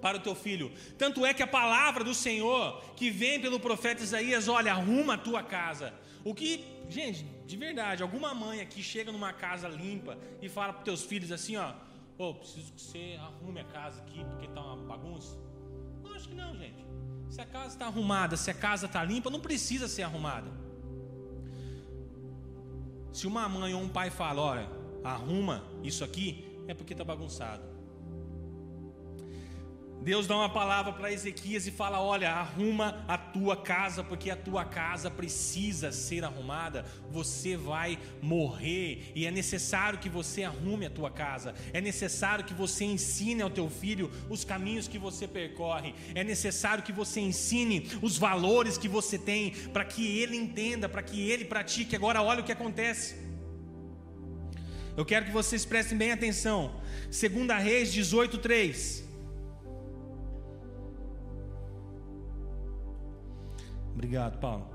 para 0.00 0.18
o 0.18 0.20
teu 0.20 0.34
filho. 0.34 0.72
Tanto 0.98 1.24
é 1.24 1.32
que 1.32 1.42
a 1.42 1.46
palavra 1.46 2.04
do 2.04 2.14
Senhor 2.14 2.82
que 2.96 3.10
vem 3.10 3.40
pelo 3.40 3.58
profeta 3.60 4.02
Isaías, 4.02 4.48
olha, 4.48 4.72
arruma 4.72 5.14
a 5.14 5.18
tua 5.18 5.42
casa. 5.42 5.94
O 6.24 6.34
que, 6.34 6.64
gente, 6.88 7.24
de 7.46 7.56
verdade, 7.56 8.02
alguma 8.02 8.34
mãe 8.34 8.60
aqui 8.60 8.82
chega 8.82 9.12
numa 9.12 9.32
casa 9.32 9.68
limpa 9.68 10.18
e 10.42 10.48
fala 10.48 10.72
para 10.72 10.82
teus 10.82 11.04
filhos 11.04 11.30
assim, 11.30 11.56
ó, 11.56 11.72
oh, 12.18 12.34
preciso 12.34 12.72
que 12.72 12.80
você 12.80 13.16
arrume 13.20 13.60
a 13.60 13.64
casa 13.64 14.02
aqui 14.02 14.24
porque 14.24 14.46
está 14.46 14.60
uma 14.60 14.76
bagunça? 14.76 15.38
Não 16.02 16.12
acho 16.14 16.28
que 16.28 16.34
não, 16.34 16.56
gente. 16.56 16.84
Se 17.28 17.40
a 17.40 17.46
casa 17.46 17.68
está 17.68 17.86
arrumada, 17.86 18.36
se 18.36 18.50
a 18.50 18.54
casa 18.54 18.86
está 18.86 19.04
limpa, 19.04 19.30
não 19.30 19.40
precisa 19.40 19.88
ser 19.88 20.02
arrumada. 20.02 20.50
Se 23.12 23.26
uma 23.26 23.48
mãe 23.48 23.74
ou 23.74 23.82
um 23.82 23.88
pai 23.88 24.10
fala, 24.10 24.42
olha, 24.42 24.70
arruma 25.02 25.64
isso 25.82 26.04
aqui, 26.04 26.62
é 26.68 26.74
porque 26.74 26.92
está 26.92 27.04
bagunçado. 27.04 27.75
Deus 30.02 30.26
dá 30.26 30.36
uma 30.36 30.48
palavra 30.48 30.92
para 30.92 31.12
Ezequias 31.12 31.66
e 31.66 31.70
fala: 31.70 32.00
Olha, 32.00 32.30
arruma 32.30 33.04
a 33.08 33.18
tua 33.18 33.56
casa, 33.56 34.04
porque 34.04 34.30
a 34.30 34.36
tua 34.36 34.64
casa 34.64 35.10
precisa 35.10 35.90
ser 35.90 36.24
arrumada. 36.24 36.84
Você 37.10 37.56
vai 37.56 37.98
morrer 38.22 39.10
e 39.14 39.26
é 39.26 39.30
necessário 39.30 39.98
que 39.98 40.08
você 40.08 40.44
arrume 40.44 40.86
a 40.86 40.90
tua 40.90 41.10
casa. 41.10 41.54
É 41.72 41.80
necessário 41.80 42.44
que 42.44 42.54
você 42.54 42.84
ensine 42.84 43.42
ao 43.42 43.50
teu 43.50 43.68
filho 43.68 44.10
os 44.30 44.44
caminhos 44.44 44.86
que 44.86 44.98
você 44.98 45.26
percorre. 45.26 45.94
É 46.14 46.22
necessário 46.22 46.84
que 46.84 46.92
você 46.92 47.20
ensine 47.20 47.88
os 48.00 48.16
valores 48.16 48.78
que 48.78 48.88
você 48.88 49.18
tem 49.18 49.50
para 49.72 49.84
que 49.84 50.18
ele 50.20 50.36
entenda, 50.36 50.88
para 50.88 51.02
que 51.02 51.30
ele 51.30 51.44
pratique. 51.44 51.96
Agora, 51.96 52.22
olha 52.22 52.42
o 52.42 52.44
que 52.44 52.52
acontece. 52.52 53.16
Eu 54.96 55.04
quero 55.04 55.26
que 55.26 55.32
vocês 55.32 55.64
prestem 55.64 55.98
bem 55.98 56.12
atenção. 56.12 56.80
Segunda 57.10 57.58
Reis 57.58 57.92
18:3. 57.92 59.05
Obrigado, 63.96 64.38
Paulo. 64.38 64.68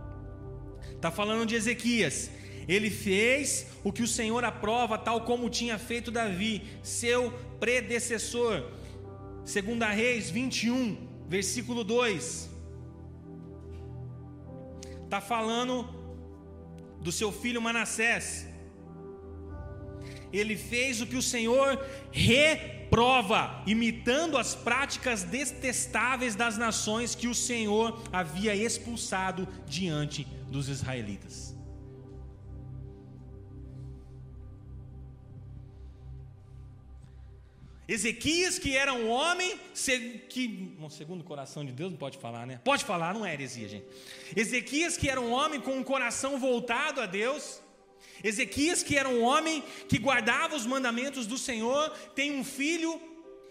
Está 0.96 1.12
falando 1.12 1.46
de 1.46 1.54
Ezequias. 1.54 2.32
Ele 2.68 2.90
fez 2.90 3.68
o 3.84 3.94
que 3.94 4.02
o 4.02 4.08
Senhor 4.08 4.44
aprova, 4.44 4.98
tal 4.98 5.22
como 5.22 5.48
tinha 5.48 5.78
feito 5.78 6.10
Davi, 6.10 6.64
seu 6.82 7.32
predecessor. 7.60 8.72
Segunda 9.46 9.90
Reis 9.90 10.32
21, 10.32 10.98
versículo 11.28 11.84
2. 11.84 12.50
Está 15.04 15.22
falando 15.22 15.88
do 17.00 17.12
seu 17.12 17.32
filho 17.32 17.62
Manassés. 17.62 18.48
Ele 20.32 20.56
fez 20.56 21.02
o 21.02 21.08
que 21.08 21.16
o 21.16 21.22
Senhor 21.22 21.84
re 22.12 22.82
prova, 22.90 23.64
imitando 23.66 24.38
as 24.38 24.54
práticas 24.54 25.24
detestáveis 25.24 26.36
das 26.36 26.58
nações 26.58 27.16
que 27.16 27.28
o 27.28 27.34
Senhor 27.34 28.02
havia 28.12 28.54
expulsado 28.54 29.48
diante 29.66 30.26
dos 30.50 30.68
israelitas. 30.68 31.56
Ezequias, 37.88 38.58
que 38.58 38.76
era 38.76 38.94
um 38.94 39.10
homem 39.10 39.58
que, 40.30 40.78
segundo 40.90 41.22
o 41.22 41.24
coração 41.26 41.66
de 41.66 41.74
Deus, 41.74 41.92
não 41.92 41.98
pode 41.98 42.18
falar, 42.18 42.46
né? 42.48 42.60
Pode 42.64 42.86
falar, 42.86 43.14
não 43.14 43.26
é 43.26 43.34
heresia, 43.34 43.68
gente. 43.68 43.86
Ezequias, 44.34 44.96
que 44.96 45.10
era 45.10 45.20
um 45.20 45.32
homem 45.32 45.60
com 45.60 45.78
um 45.78 45.84
coração 45.84 46.40
voltado 46.40 47.02
a 47.02 47.06
Deus, 47.06 47.61
Ezequias, 48.24 48.84
que 48.84 48.98
era 48.98 49.10
um 49.10 49.24
homem 49.24 49.64
que 49.88 49.98
guardava 49.98 50.56
os 50.56 50.66
mandamentos 50.66 51.26
do 51.26 51.38
Senhor, 51.38 51.90
tem 52.16 52.40
um 52.40 52.44
filho 52.44 53.00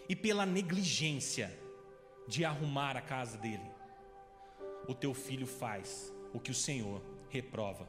e 0.08 0.16
pela 0.16 0.44
negligência 0.44 1.56
de 2.26 2.44
arrumar 2.44 2.96
a 2.96 3.00
casa 3.00 3.36
dele, 3.38 3.70
o 4.86 4.94
teu 4.94 5.12
filho 5.14 5.46
faz 5.46 6.12
o 6.32 6.40
que 6.40 6.50
o 6.50 6.54
Senhor 6.54 7.02
reprova. 7.28 7.88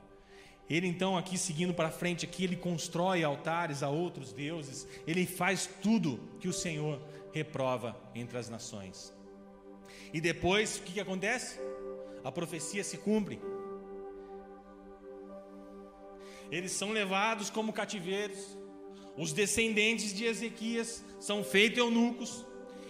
Ele 0.69 0.87
então 0.87 1.17
aqui 1.17 1.37
seguindo 1.37 1.73
para 1.73 1.91
frente 1.91 2.25
aqui, 2.25 2.43
ele 2.43 2.55
constrói 2.55 3.23
altares 3.23 3.83
a 3.83 3.89
outros 3.89 4.31
deuses, 4.31 4.87
ele 5.05 5.25
faz 5.25 5.69
tudo 5.81 6.19
que 6.39 6.47
o 6.47 6.53
Senhor 6.53 7.01
reprova 7.33 7.99
entre 8.15 8.37
as 8.37 8.49
nações. 8.49 9.13
E 10.13 10.21
depois, 10.21 10.77
o 10.77 10.83
que, 10.83 10.93
que 10.93 10.99
acontece? 10.99 11.59
A 12.23 12.31
profecia 12.31 12.83
se 12.83 12.97
cumpre. 12.97 13.39
Eles 16.51 16.73
são 16.73 16.91
levados 16.91 17.49
como 17.49 17.71
cativeiros. 17.71 18.57
Os 19.17 19.31
descendentes 19.31 20.13
de 20.13 20.25
Ezequias 20.25 21.03
são 21.17 21.43
feitos 21.45 21.79
eunucos. 21.79 22.45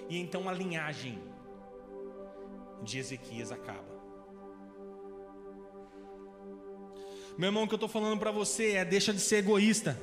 E 0.10 0.18
então 0.18 0.50
a 0.50 0.54
linhagem 0.54 1.22
de 2.82 2.98
Ezequias 2.98 3.52
acaba. 3.52 3.92
Meu 7.38 7.48
irmão, 7.48 7.64
o 7.64 7.68
que 7.68 7.74
eu 7.74 7.78
estou 7.78 7.88
falando 7.88 8.20
para 8.20 8.32
você 8.32 8.72
é: 8.72 8.84
deixa 8.84 9.14
de 9.14 9.22
ser 9.22 9.38
egoísta. 9.38 9.98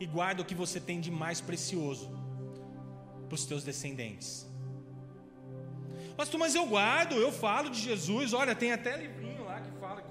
E 0.00 0.06
guarda 0.06 0.42
o 0.42 0.44
que 0.44 0.54
você 0.54 0.80
tem 0.80 0.98
de 0.98 1.10
mais 1.10 1.40
precioso 1.40 2.10
para 3.28 3.34
os 3.34 3.44
teus 3.44 3.62
descendentes. 3.64 4.46
Pastor, 6.16 6.40
mas 6.40 6.54
eu 6.54 6.66
guardo, 6.66 7.14
eu 7.16 7.30
falo 7.30 7.68
de 7.68 7.80
Jesus. 7.80 8.32
Olha, 8.32 8.54
tem 8.54 8.72
até 8.72 8.96
livrinho 8.96 9.27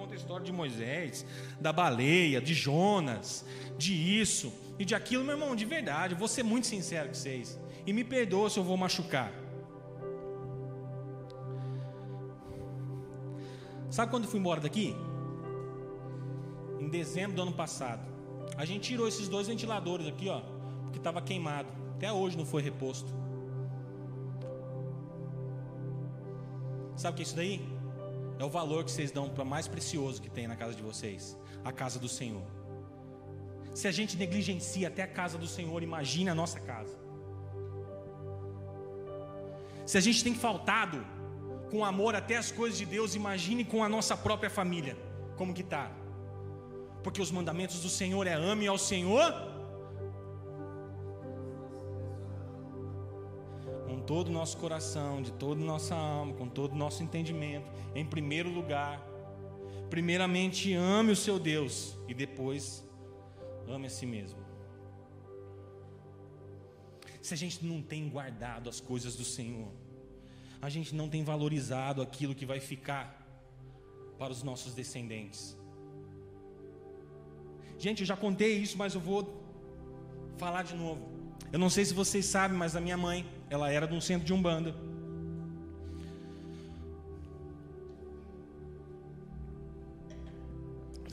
conta 0.08 0.14
a 0.14 0.18
história 0.18 0.46
de 0.46 0.54
Moisés, 0.54 1.26
da 1.60 1.74
baleia, 1.74 2.40
de 2.40 2.54
Jonas, 2.54 3.46
de 3.78 3.94
isso 3.94 4.54
e 4.80 4.86
de 4.86 4.96
aquilo. 4.96 5.24
Meu 5.24 5.34
irmão, 5.34 5.56
de 5.56 5.66
verdade, 5.66 6.14
eu 6.14 6.18
vou 6.18 6.28
ser 6.28 6.44
muito 6.44 6.68
sincero 6.68 7.10
com 7.10 7.14
vocês. 7.14 7.60
E 7.86 7.92
me 7.92 8.04
perdoa 8.04 8.50
se 8.50 8.58
eu 8.58 8.64
vou 8.64 8.78
machucar. 8.78 9.32
Sabe 13.90 14.12
quando 14.12 14.24
eu 14.24 14.30
fui 14.30 14.40
embora 14.40 14.62
daqui? 14.62 14.96
Em 16.80 16.90
dezembro 16.90 17.36
do 17.36 17.42
ano 17.42 17.54
passado. 17.54 18.06
A 18.56 18.66
gente 18.66 18.90
tirou 18.90 19.08
esses 19.08 19.28
dois 19.28 19.48
ventiladores 19.48 20.08
aqui, 20.08 20.30
ó, 20.30 20.42
porque 20.84 20.98
estava 20.98 21.22
queimado. 21.22 21.70
Até 21.96 22.12
hoje 22.12 22.38
não 22.38 22.46
foi 22.46 22.62
reposto. 22.62 23.14
Sabe 26.96 27.14
o 27.14 27.16
que 27.16 27.22
é 27.22 27.26
isso 27.26 27.36
daí? 27.36 27.77
É 28.40 28.44
o 28.44 28.50
valor 28.50 28.84
que 28.84 28.92
vocês 28.92 29.12
dão 29.12 29.30
para 29.30 29.44
mais 29.44 29.68
precioso 29.68 30.22
que 30.22 30.30
tem 30.30 30.48
na 30.48 30.56
casa 30.56 30.76
de 30.76 30.82
vocês, 30.82 31.38
a 31.64 31.72
casa 31.72 31.98
do 32.00 32.08
Senhor. 32.08 32.46
Se 33.74 33.88
a 33.88 33.92
gente 33.92 34.18
negligencia 34.18 34.88
até 34.88 35.04
a 35.04 35.08
casa 35.08 35.38
do 35.38 35.48
Senhor, 35.48 35.82
imagine 35.84 36.30
a 36.30 36.36
nossa 36.36 36.60
casa. 36.60 36.98
Se 39.86 39.98
a 39.98 40.02
gente 40.02 40.24
tem 40.24 40.36
faltado 40.36 41.06
com 41.72 41.84
amor 41.84 42.16
até 42.16 42.38
as 42.38 42.52
coisas 42.52 42.78
de 42.78 42.86
Deus, 42.86 43.16
imagine 43.16 43.64
com 43.64 43.84
a 43.84 43.90
nossa 43.90 44.16
própria 44.16 44.50
família, 44.50 44.98
como 45.36 45.54
que 45.54 45.64
tá? 45.64 45.92
Porque 47.04 47.22
os 47.22 47.32
mandamentos 47.32 47.82
do 47.82 47.90
Senhor 47.90 48.28
é 48.28 48.34
ame 48.34 48.68
ao 48.68 48.78
Senhor 48.78 49.34
todo 53.96 54.28
o 54.28 54.32
nosso 54.32 54.58
coração, 54.58 55.22
de 55.22 55.32
toda 55.32 55.64
nossa 55.64 55.96
alma, 55.96 56.34
com 56.34 56.50
todo 56.50 56.74
o 56.74 56.76
nosso 56.76 57.02
entendimento, 57.02 57.66
em 57.96 58.06
primeiro 58.06 58.50
lugar. 58.50 59.02
Primeiramente, 59.90 60.74
ame 60.74 61.12
o 61.14 61.16
seu 61.16 61.40
Deus 61.40 61.98
e 62.08 62.14
depois 62.14 62.86
ame 63.68 63.88
a 63.88 63.90
si 63.90 64.06
mesmo. 64.06 64.40
Se 67.22 67.34
a 67.34 67.38
gente 67.38 67.66
não 67.66 67.82
tem 67.82 68.10
guardado 68.10 68.70
as 68.70 68.80
coisas 68.80 69.16
do 69.16 69.24
Senhor, 69.24 69.72
a 70.62 70.70
gente 70.70 70.94
não 70.94 71.08
tem 71.08 71.24
valorizado 71.24 72.02
aquilo 72.02 72.36
que 72.36 72.46
vai 72.46 72.60
ficar 72.60 73.26
para 74.18 74.32
os 74.32 74.44
nossos 74.44 74.74
descendentes. 74.74 75.58
Gente, 77.78 78.02
eu 78.02 78.08
já 78.08 78.18
contei 78.18 78.58
isso, 78.58 78.78
mas 78.78 78.96
eu 78.96 79.02
vou 79.02 79.44
falar 80.38 80.64
de 80.64 80.76
novo. 80.76 81.08
Eu 81.52 81.60
não 81.60 81.70
sei 81.70 81.86
se 81.86 81.94
vocês 81.94 82.26
sabem, 82.26 82.58
mas 82.58 82.76
a 82.76 82.82
minha 82.82 82.98
mãe, 82.98 83.26
ela 83.50 83.72
era 83.72 83.88
de 83.88 83.94
um 83.94 84.02
centro 84.02 84.26
de 84.26 84.34
umbanda. 84.34 84.76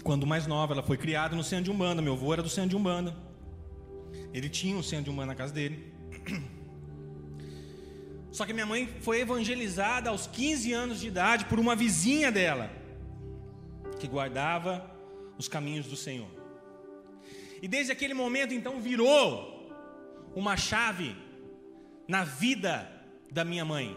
Quando 0.03 0.27
mais 0.27 0.47
nova, 0.47 0.75
ela 0.75 0.83
foi 0.83 0.99
criada 0.99 1.35
no 1.35 1.43
centro 1.43 1.65
de 1.65 1.71
umbanda. 1.71 2.03
Meu 2.03 2.13
avô 2.13 2.33
era 2.33 2.43
do 2.43 2.49
centro 2.49 2.71
de 2.71 2.77
umbanda. 2.77 3.17
Ele 4.33 4.49
tinha 4.49 4.77
um 4.77 4.83
centro 4.83 5.05
de 5.05 5.11
umbanda 5.11 5.29
na 5.29 5.35
casa 5.35 5.53
dele. 5.53 5.93
Só 8.31 8.45
que 8.45 8.53
minha 8.53 8.67
mãe 8.67 8.87
foi 9.01 9.21
evangelizada 9.21 10.11
aos 10.11 10.27
15 10.27 10.73
anos 10.73 11.01
de 11.01 11.07
idade 11.07 11.45
por 11.45 11.61
uma 11.61 11.77
vizinha 11.77 12.33
dela, 12.33 12.69
que 14.01 14.09
guardava 14.09 14.91
os 15.39 15.47
caminhos 15.47 15.87
do 15.87 15.97
Senhor. 15.97 16.29
E 17.63 17.69
desde 17.69 17.93
aquele 17.93 18.13
momento, 18.13 18.53
então, 18.53 18.81
virou 18.81 19.71
uma 20.35 20.57
chave 20.57 21.17
na 22.07 22.25
vida 22.25 22.91
da 23.31 23.45
minha 23.45 23.65
mãe. 23.65 23.97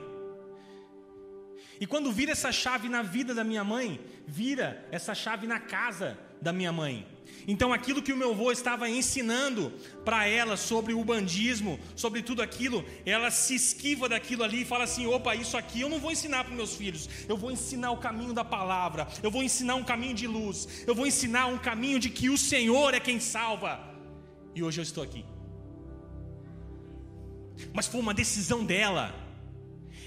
E 1.80 1.86
quando 1.86 2.12
vira 2.12 2.32
essa 2.32 2.52
chave 2.52 2.89
na 2.89 3.04
vida 3.04 3.34
da 3.34 3.43
minha 3.43 3.63
mãe, 3.63 4.00
vira 4.26 4.86
essa 4.91 5.13
chave 5.13 5.46
na 5.46 5.60
casa 5.60 6.17
da 6.41 6.52
minha 6.52 6.72
mãe. 6.72 7.06
Então 7.48 7.72
aquilo 7.72 8.02
que 8.02 8.12
o 8.12 8.17
meu 8.17 8.32
avô 8.32 8.52
estava 8.52 8.89
ensinando 8.89 9.72
para 10.04 10.28
ela 10.28 10.58
sobre 10.58 10.93
o 10.93 11.04
bandismo, 11.04 11.80
sobre 11.96 12.22
tudo 12.22 12.41
aquilo, 12.41 12.84
ela 13.06 13.30
se 13.30 13.56
esquiva 13.56 14.10
daquilo 14.10 14.43
ali 14.43 14.62
e 14.62 14.65
fala 14.65 14.86
assim: 14.86 15.06
opa, 15.06 15.36
isso 15.36 15.56
aqui 15.56 15.82
eu 15.82 15.89
não 15.89 16.00
vou 16.00 16.12
ensinar 16.12 16.43
para 16.43 16.56
meus 16.56 16.76
filhos, 16.76 17.08
eu 17.28 17.38
vou 17.38 17.52
ensinar 17.52 17.91
o 17.91 17.98
caminho 17.98 18.34
da 18.34 18.43
palavra, 18.43 19.08
eu 19.22 19.30
vou 19.30 19.43
ensinar 19.43 19.76
um 19.76 19.84
caminho 19.84 20.15
de 20.15 20.28
luz, 20.28 20.84
eu 20.88 20.96
vou 20.96 21.06
ensinar 21.06 21.48
um 21.48 21.58
caminho 21.58 22.00
de 22.00 22.10
que 22.10 22.30
o 22.30 22.38
Senhor 22.38 22.93
é 22.93 23.00
quem 23.00 23.20
salva. 23.20 23.80
E 24.56 24.63
hoje 24.63 24.80
eu 24.80 24.84
estou 24.84 25.04
aqui 25.04 25.24
mas 27.74 27.88
foi 27.88 28.00
uma 28.00 28.13
decisão 28.13 28.63
dela. 28.63 29.28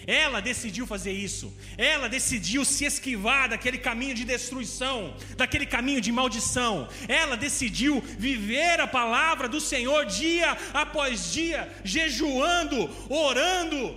Ela 0.06 0.40
decidiu 0.40 0.86
fazer 0.86 1.12
isso. 1.12 1.54
Ela 1.76 2.08
decidiu 2.08 2.64
se 2.64 2.84
esquivar 2.84 3.48
daquele 3.48 3.78
caminho 3.78 4.14
de 4.14 4.24
destruição, 4.24 5.14
daquele 5.36 5.66
caminho 5.66 6.00
de 6.00 6.10
maldição. 6.10 6.88
Ela 7.08 7.36
decidiu 7.36 8.00
viver 8.00 8.80
a 8.80 8.86
palavra 8.86 9.48
do 9.48 9.60
Senhor 9.60 10.06
dia 10.06 10.56
após 10.72 11.32
dia, 11.32 11.70
jejuando, 11.84 12.88
orando. 13.08 13.96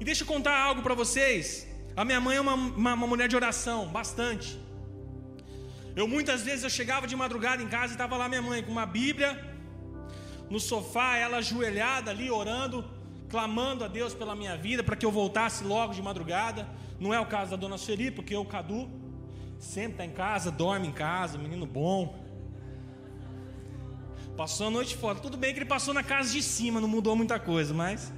E 0.00 0.04
deixa 0.04 0.22
eu 0.22 0.26
contar 0.26 0.58
algo 0.58 0.82
para 0.82 0.94
vocês. 0.94 1.66
A 1.96 2.04
minha 2.04 2.20
mãe 2.20 2.36
é 2.36 2.40
uma, 2.40 2.54
uma, 2.54 2.94
uma, 2.94 3.06
mulher 3.06 3.28
de 3.28 3.36
oração, 3.36 3.88
bastante. 3.88 4.58
Eu 5.94 6.08
muitas 6.08 6.42
vezes 6.42 6.64
eu 6.64 6.70
chegava 6.70 7.06
de 7.06 7.14
madrugada 7.14 7.62
em 7.62 7.68
casa 7.68 7.92
e 7.92 7.96
estava 7.96 8.16
lá 8.16 8.28
minha 8.28 8.42
mãe 8.42 8.62
com 8.62 8.72
uma 8.72 8.86
Bíblia 8.86 9.49
no 10.50 10.58
sofá, 10.58 11.16
ela 11.16 11.38
ajoelhada 11.38 12.10
ali 12.10 12.28
orando, 12.30 12.84
clamando 13.28 13.84
a 13.84 13.88
Deus 13.88 14.12
pela 14.12 14.34
minha 14.34 14.56
vida, 14.56 14.82
para 14.82 14.96
que 14.96 15.06
eu 15.06 15.12
voltasse 15.12 15.62
logo 15.62 15.94
de 15.94 16.02
madrugada. 16.02 16.68
Não 16.98 17.14
é 17.14 17.20
o 17.20 17.26
caso 17.26 17.52
da 17.52 17.56
dona 17.56 17.78
Sueli, 17.78 18.10
porque 18.10 18.34
o 18.34 18.44
Cadu 18.44 18.90
está 19.58 20.04
em 20.04 20.10
casa, 20.10 20.50
dorme 20.50 20.88
em 20.88 20.92
casa, 20.92 21.38
menino 21.38 21.64
bom. 21.64 22.18
Passou 24.36 24.66
a 24.66 24.70
noite 24.70 24.96
fora. 24.96 25.18
Tudo 25.20 25.36
bem 25.36 25.52
que 25.52 25.60
ele 25.60 25.66
passou 25.66 25.94
na 25.94 26.02
casa 26.02 26.32
de 26.32 26.42
cima, 26.42 26.80
não 26.80 26.88
mudou 26.88 27.14
muita 27.14 27.38
coisa, 27.38 27.72
mas. 27.72 28.12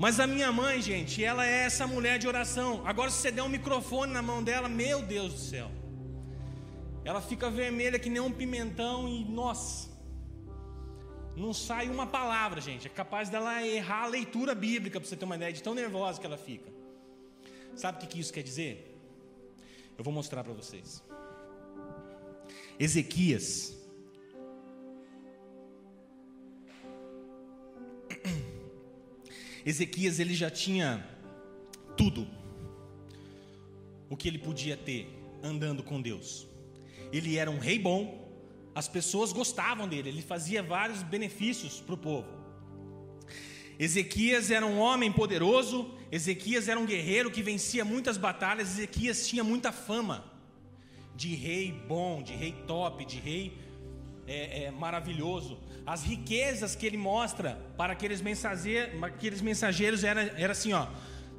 Mas 0.00 0.20
a 0.20 0.28
minha 0.28 0.52
mãe, 0.52 0.80
gente, 0.80 1.24
ela 1.24 1.44
é 1.44 1.64
essa 1.64 1.84
mulher 1.84 2.20
de 2.20 2.28
oração. 2.28 2.86
Agora, 2.86 3.10
se 3.10 3.16
você 3.16 3.32
der 3.32 3.42
um 3.42 3.48
microfone 3.48 4.12
na 4.12 4.22
mão 4.22 4.44
dela, 4.44 4.68
meu 4.68 5.02
Deus 5.02 5.32
do 5.32 5.40
céu. 5.40 5.68
Ela 7.08 7.22
fica 7.22 7.48
vermelha 7.48 7.98
que 7.98 8.10
nem 8.10 8.20
um 8.20 8.30
pimentão 8.30 9.08
e, 9.08 9.24
nossa, 9.24 9.88
não 11.34 11.54
sai 11.54 11.88
uma 11.88 12.06
palavra, 12.06 12.60
gente. 12.60 12.86
É 12.86 12.90
capaz 12.90 13.30
dela 13.30 13.66
errar 13.66 14.02
a 14.02 14.08
leitura 14.08 14.54
bíblica, 14.54 15.00
para 15.00 15.08
você 15.08 15.16
ter 15.16 15.24
uma 15.24 15.36
ideia 15.36 15.50
de 15.50 15.62
tão 15.62 15.74
nervosa 15.74 16.20
que 16.20 16.26
ela 16.26 16.36
fica. 16.36 16.70
Sabe 17.74 18.04
o 18.04 18.06
que 18.06 18.20
isso 18.20 18.30
quer 18.30 18.42
dizer? 18.42 18.94
Eu 19.96 20.04
vou 20.04 20.12
mostrar 20.12 20.44
para 20.44 20.52
vocês. 20.52 21.02
Ezequias. 22.78 23.74
Ezequias 29.64 30.20
ele 30.20 30.34
já 30.34 30.50
tinha 30.50 31.08
tudo 31.96 32.28
o 34.10 34.16
que 34.16 34.28
ele 34.28 34.38
podia 34.38 34.76
ter 34.76 35.08
andando 35.42 35.82
com 35.82 36.02
Deus 36.02 36.47
ele 37.12 37.36
era 37.36 37.50
um 37.50 37.58
rei 37.58 37.78
bom, 37.78 38.26
as 38.74 38.86
pessoas 38.86 39.32
gostavam 39.32 39.88
dele, 39.88 40.08
ele 40.08 40.22
fazia 40.22 40.62
vários 40.62 41.02
benefícios 41.02 41.80
para 41.80 41.94
o 41.94 41.98
povo. 41.98 42.28
Ezequias 43.78 44.50
era 44.50 44.66
um 44.66 44.78
homem 44.78 45.10
poderoso, 45.10 45.94
Ezequias 46.10 46.68
era 46.68 46.78
um 46.78 46.86
guerreiro 46.86 47.30
que 47.30 47.42
vencia 47.42 47.84
muitas 47.84 48.16
batalhas, 48.16 48.72
Ezequias 48.72 49.26
tinha 49.26 49.44
muita 49.44 49.70
fama 49.70 50.24
de 51.14 51.34
rei 51.34 51.72
bom, 51.72 52.22
de 52.22 52.32
rei 52.32 52.52
top, 52.66 53.04
de 53.04 53.18
rei 53.18 53.56
é, 54.26 54.64
é, 54.64 54.70
maravilhoso. 54.70 55.58
As 55.86 56.02
riquezas 56.04 56.76
que 56.76 56.86
ele 56.86 56.96
mostra 56.96 57.58
para 57.76 57.92
aqueles 57.92 58.20
mensageiros, 58.20 59.02
aqueles 59.02 59.40
mensageiros 59.40 60.04
era, 60.04 60.22
era 60.36 60.52
assim: 60.52 60.72
ó, 60.72 60.86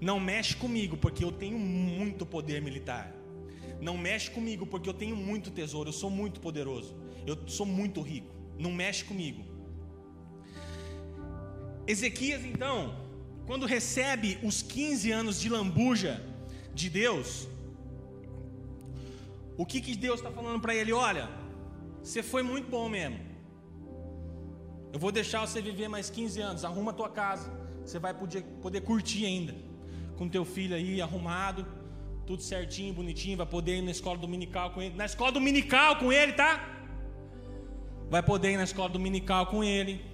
não 0.01 0.19
mexe 0.19 0.55
comigo, 0.55 0.97
porque 0.97 1.23
eu 1.23 1.32
tenho 1.32 1.58
muito 1.58 2.25
poder 2.25 2.62
militar. 2.62 3.13
Não 3.80 3.98
mexe 3.98 4.30
comigo, 4.30 4.65
porque 4.65 4.89
eu 4.89 4.94
tenho 4.94 5.15
muito 5.15 5.52
tesouro, 5.52 5.89
eu 5.89 5.94
sou 5.94 6.10
muito 6.10 6.39
poderoso, 6.39 6.96
eu 7.26 7.38
sou 7.48 7.65
muito 7.65 8.02
rico. 8.02 8.34
Não 8.58 8.72
mexe 8.72 9.06
comigo. 9.06 9.44
Ezequias, 11.88 12.44
então, 12.44 12.96
quando 13.48 13.65
recebe 13.65 14.38
os 14.44 14.62
15 14.62 15.12
anos 15.12 15.39
de 15.39 15.50
lambuja 15.50 16.24
de 16.74 16.89
Deus, 16.89 17.48
o 19.58 19.65
que, 19.65 19.82
que 19.82 19.96
Deus 19.96 20.20
está 20.20 20.32
falando 20.32 20.62
para 20.62 20.76
ele? 20.76 20.92
Olha, 20.94 21.30
você 22.04 22.22
foi 22.22 22.44
muito 22.44 22.70
bom 22.70 22.88
mesmo. 22.88 23.20
Eu 24.92 25.00
vou 25.00 25.12
deixar 25.12 25.46
você 25.46 25.62
viver 25.62 25.88
mais 25.88 26.10
15 26.10 26.42
anos. 26.42 26.65
Arruma 26.65 26.92
a 26.92 26.94
tua 26.94 27.10
casa. 27.10 27.52
Você 27.86 28.00
vai 28.00 28.13
poder, 28.13 28.44
poder 28.62 28.82
curtir 28.82 29.26
ainda. 29.26 29.56
Com 30.18 30.28
teu 30.28 30.46
filho 30.46 30.76
aí 30.76 31.02
arrumado. 31.02 31.68
Tudo 32.30 32.44
certinho, 32.44 32.94
bonitinho. 32.94 33.36
Vai 33.36 33.48
poder 33.48 33.78
ir 33.78 33.82
na 33.82 33.89
escola 33.89 34.15
dominical 34.15 34.70
com 34.70 34.80
ele. 34.84 34.96
Na 34.96 35.06
escola 35.06 35.32
dominical 35.32 35.96
com 35.96 36.13
ele, 36.13 36.34
tá? 36.34 36.52
Vai 38.08 38.22
poder 38.22 38.52
ir 38.52 38.58
na 38.58 38.65
escola 38.65 38.88
dominical 38.88 39.48
com 39.48 39.63
ele. 39.63 40.06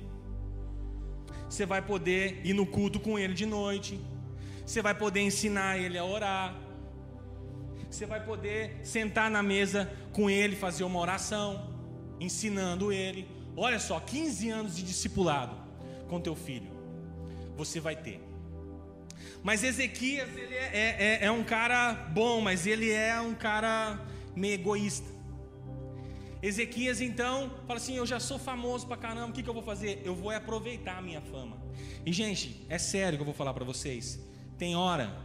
Você 1.50 1.66
vai 1.66 1.82
poder 1.82 2.40
ir 2.46 2.54
no 2.54 2.66
culto 2.66 3.02
com 3.02 3.20
ele 3.20 3.34
de 3.34 3.46
noite. 3.46 4.00
Você 4.66 4.82
vai 4.82 4.96
poder 4.96 5.20
ensinar 5.20 5.78
ele 5.78 5.98
a 5.98 6.06
orar. 6.06 6.56
Você 7.90 8.06
vai 8.06 8.24
poder 8.24 8.80
sentar 8.82 9.30
na 9.30 9.44
mesa 9.44 9.92
com 10.14 10.30
ele, 10.30 10.56
fazer 10.56 10.86
uma 10.86 11.02
oração, 11.02 11.70
ensinando 12.18 12.94
ele. 12.94 13.28
Olha 13.58 13.78
só, 13.78 14.00
15 14.00 14.50
anos 14.50 14.78
de 14.78 14.84
discipulado 14.84 15.54
com 16.08 16.22
teu 16.22 16.34
filho. 16.34 16.72
Você 17.58 17.82
vai 17.82 17.98
ter. 17.98 18.35
Mas 19.44 19.64
Ezequias, 19.64 20.30
ele 20.36 20.54
é, 20.54 20.70
é, 20.74 21.20
é, 21.22 21.26
é 21.26 21.32
um 21.32 21.44
cara 21.44 21.94
bom, 21.94 22.42
mas 22.42 22.66
ele 22.66 22.92
é 22.92 23.20
um 23.20 23.34
cara 23.36 24.00
meio 24.36 24.56
egoísta. 24.56 25.08
Ezequias 26.42 27.02
então 27.02 27.52
fala 27.66 27.78
assim: 27.78 27.98
Eu 27.98 28.06
já 28.06 28.20
sou 28.20 28.38
famoso 28.38 28.88
pra 28.88 28.98
caramba, 28.98 29.30
o 29.30 29.34
que, 29.34 29.44
que 29.44 29.50
eu 29.50 29.54
vou 29.54 29.64
fazer? 29.64 30.02
Eu 30.04 30.16
vou 30.16 30.32
aproveitar 30.32 30.98
a 30.98 31.02
minha 31.02 31.22
fama. 31.22 31.58
E 32.06 32.12
gente, 32.12 32.66
é 32.70 32.78
sério 32.78 33.18
que 33.18 33.22
eu 33.22 33.26
vou 33.26 33.34
falar 33.34 33.54
para 33.54 33.66
vocês. 33.66 34.20
Tem 34.58 34.76
hora 34.76 35.16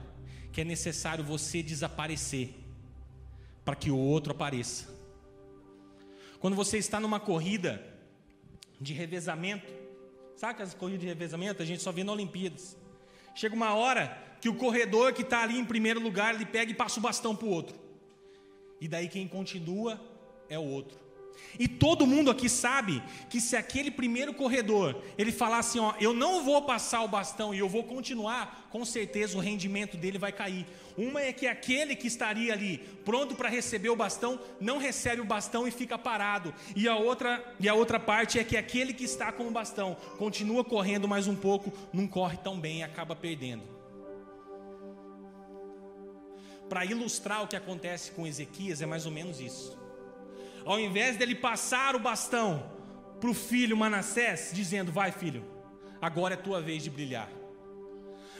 que 0.53 0.61
é 0.61 0.65
necessário 0.65 1.23
você 1.23 1.63
desaparecer 1.63 2.55
para 3.65 3.77
que 3.77 3.91
o 3.91 3.97
outro 3.99 4.33
apareça. 4.33 4.89
Quando 6.41 6.57
você 6.57 6.79
está 6.79 6.99
numa 6.99 7.21
corrida 7.21 7.91
de 8.81 8.95
revezamento. 8.95 9.71
Sabe 10.35 10.53
aquelas 10.53 10.73
corridas 10.73 11.03
de 11.03 11.07
revezamento? 11.07 11.63
A 11.63 11.67
gente 11.67 11.83
só 11.83 11.93
vê 11.93 12.03
na 12.03 12.13
Olimpíadas. 12.13 12.77
Chega 13.35 13.55
uma 13.55 13.75
hora 13.75 14.17
que 14.41 14.49
o 14.49 14.55
corredor 14.55 15.13
que 15.13 15.23
está 15.23 15.43
ali 15.43 15.59
em 15.59 15.65
primeiro 15.65 16.01
lugar, 16.01 16.35
ele 16.35 16.47
pega 16.47 16.71
e 16.71 16.75
passa 16.75 16.99
o 16.99 17.03
bastão 17.03 17.37
para 17.37 17.47
o 17.47 17.51
outro. 17.51 17.79
E 18.81 18.89
daí 18.89 19.09
quem 19.09 19.29
continua 19.29 20.01
é 20.49 20.59
o 20.59 20.65
outro. 20.65 20.99
E 21.59 21.67
todo 21.67 22.07
mundo 22.07 22.31
aqui 22.31 22.49
sabe 22.49 23.03
que 23.29 23.41
se 23.41 23.57
aquele 23.57 23.91
primeiro 23.91 24.33
corredor 24.33 24.97
ele 25.19 25.33
falar 25.33 25.59
assim, 25.59 25.79
ó, 25.79 25.95
eu 26.01 26.15
não 26.15 26.45
vou 26.45 26.63
passar 26.63 27.03
o 27.03 27.09
bastão 27.09 27.53
e 27.53 27.59
eu 27.59 27.69
vou 27.69 27.85
continuar, 27.85 28.69
com 28.71 28.85
certeza 28.85 29.37
o 29.37 29.41
rendimento 29.41 29.97
dele 29.97 30.19
vai 30.19 30.33
cair. 30.33 30.67
Uma 30.97 31.21
é 31.23 31.33
que 31.33 31.47
aquele 31.47 31.97
que 31.97 32.07
estaria 32.07 32.53
ali 32.53 32.79
pronto 33.05 33.35
para 33.35 33.49
receber 33.49 33.89
o 33.89 33.97
bastão 33.97 34.41
não 34.61 34.79
recebe 34.79 35.21
o 35.21 35.25
bastão 35.25 35.67
e 35.67 35.71
fica 35.71 35.99
parado. 35.99 36.55
E 36.77 36.89
a 36.89 36.97
outra 36.97 37.45
e 37.59 37.69
a 37.69 37.75
outra 37.75 37.99
parte 37.99 38.39
é 38.39 38.45
que 38.45 38.57
aquele 38.57 38.93
que 38.93 39.05
está 39.05 39.33
com 39.33 39.49
o 39.49 39.51
bastão 39.51 39.97
continua 40.19 40.65
correndo 40.65 41.09
mais 41.09 41.27
um 41.27 41.37
pouco, 41.37 41.73
não 41.93 42.07
corre 42.07 42.37
tão 42.39 42.59
bem 42.59 42.79
e 42.79 42.83
acaba 42.83 43.17
perdendo. 43.17 43.63
Para 46.69 46.85
ilustrar 46.85 47.43
o 47.43 47.49
que 47.49 47.57
acontece 47.57 48.13
com 48.13 48.27
Ezequias 48.27 48.81
é 48.81 48.87
mais 48.87 49.05
ou 49.05 49.11
menos 49.11 49.41
isso 49.41 49.80
ao 50.65 50.79
invés 50.79 51.17
dele 51.17 51.35
passar 51.35 51.95
o 51.95 52.01
bastão 52.01 52.71
para 53.21 53.31
o 53.31 53.35
filho 53.35 53.77
Manassés, 53.77 54.51
dizendo: 54.53 54.91
Vai, 54.91 55.13
filho, 55.13 55.45
agora 56.01 56.35
é 56.35 56.37
tua 56.37 56.61
vez 56.61 56.83
de 56.83 56.91
brilhar. 56.91 57.29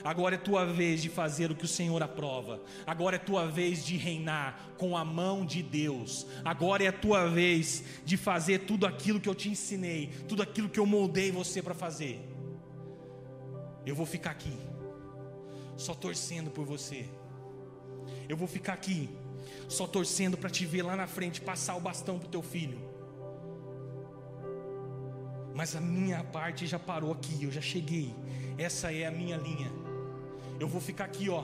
Agora 0.03 0.35
é 0.35 0.37
tua 0.37 0.65
vez 0.65 1.01
de 1.01 1.09
fazer 1.09 1.51
o 1.51 1.55
que 1.55 1.65
o 1.65 1.67
Senhor 1.67 2.01
aprova. 2.01 2.61
Agora 2.87 3.17
é 3.17 3.19
tua 3.19 3.45
vez 3.47 3.85
de 3.85 3.97
reinar 3.97 4.71
com 4.77 4.97
a 4.97 5.05
mão 5.05 5.45
de 5.45 5.61
Deus. 5.61 6.25
Agora 6.43 6.83
é 6.83 6.91
tua 6.91 7.27
vez 7.27 7.83
de 8.03 8.17
fazer 8.17 8.59
tudo 8.59 8.85
aquilo 8.85 9.19
que 9.19 9.29
eu 9.29 9.35
te 9.35 9.49
ensinei, 9.49 10.07
tudo 10.27 10.41
aquilo 10.41 10.69
que 10.69 10.79
eu 10.79 10.85
moldei 10.85 11.31
você 11.31 11.61
para 11.61 11.75
fazer. 11.75 12.19
Eu 13.85 13.95
vou 13.95 14.05
ficar 14.05 14.31
aqui, 14.31 14.53
só 15.77 15.93
torcendo 15.93 16.49
por 16.49 16.65
você. 16.65 17.05
Eu 18.27 18.37
vou 18.37 18.47
ficar 18.47 18.73
aqui, 18.73 19.09
só 19.67 19.87
torcendo 19.87 20.37
para 20.37 20.49
te 20.49 20.65
ver 20.65 20.83
lá 20.83 20.95
na 20.95 21.07
frente 21.07 21.41
passar 21.41 21.75
o 21.75 21.79
bastão 21.79 22.17
para 22.17 22.27
o 22.27 22.31
teu 22.31 22.41
filho. 22.41 22.79
Mas 25.53 25.75
a 25.75 25.81
minha 25.81 26.23
parte 26.23 26.65
já 26.65 26.79
parou 26.79 27.11
aqui, 27.11 27.43
eu 27.43 27.51
já 27.51 27.61
cheguei. 27.61 28.13
Essa 28.57 28.91
é 28.91 29.05
a 29.05 29.11
minha 29.11 29.37
linha. 29.37 29.71
Eu 30.59 30.67
vou 30.67 30.79
ficar 30.79 31.05
aqui, 31.05 31.29
ó, 31.29 31.43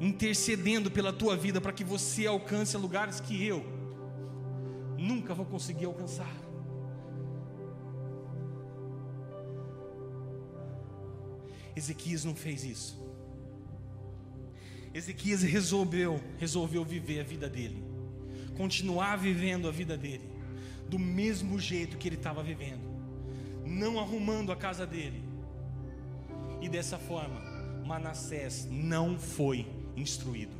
intercedendo 0.00 0.90
pela 0.90 1.12
tua 1.12 1.36
vida 1.36 1.60
para 1.60 1.72
que 1.72 1.84
você 1.84 2.26
alcance 2.26 2.76
lugares 2.76 3.20
que 3.20 3.46
eu 3.46 3.64
nunca 4.98 5.34
vou 5.34 5.46
conseguir 5.46 5.84
alcançar. 5.84 6.34
Ezequias 11.74 12.24
não 12.24 12.34
fez 12.34 12.64
isso. 12.64 13.11
Ezequias 14.94 15.42
resolveu, 15.42 16.20
resolveu 16.38 16.84
viver 16.84 17.20
a 17.20 17.24
vida 17.24 17.48
dele, 17.48 17.82
continuar 18.56 19.16
vivendo 19.16 19.66
a 19.66 19.70
vida 19.70 19.96
dele, 19.96 20.28
do 20.88 20.98
mesmo 20.98 21.58
jeito 21.58 21.96
que 21.96 22.08
ele 22.08 22.16
estava 22.16 22.42
vivendo, 22.42 22.82
não 23.64 23.98
arrumando 23.98 24.52
a 24.52 24.56
casa 24.56 24.86
dele. 24.86 25.22
E 26.60 26.68
dessa 26.68 26.98
forma, 26.98 27.40
Manassés 27.86 28.68
não 28.70 29.18
foi 29.18 29.66
instruído 29.96 30.54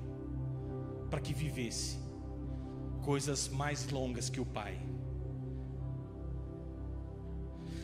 para 1.10 1.20
que 1.20 1.34
vivesse 1.34 1.98
coisas 3.02 3.48
mais 3.48 3.88
longas 3.90 4.30
que 4.30 4.40
o 4.40 4.46
pai. 4.46 4.80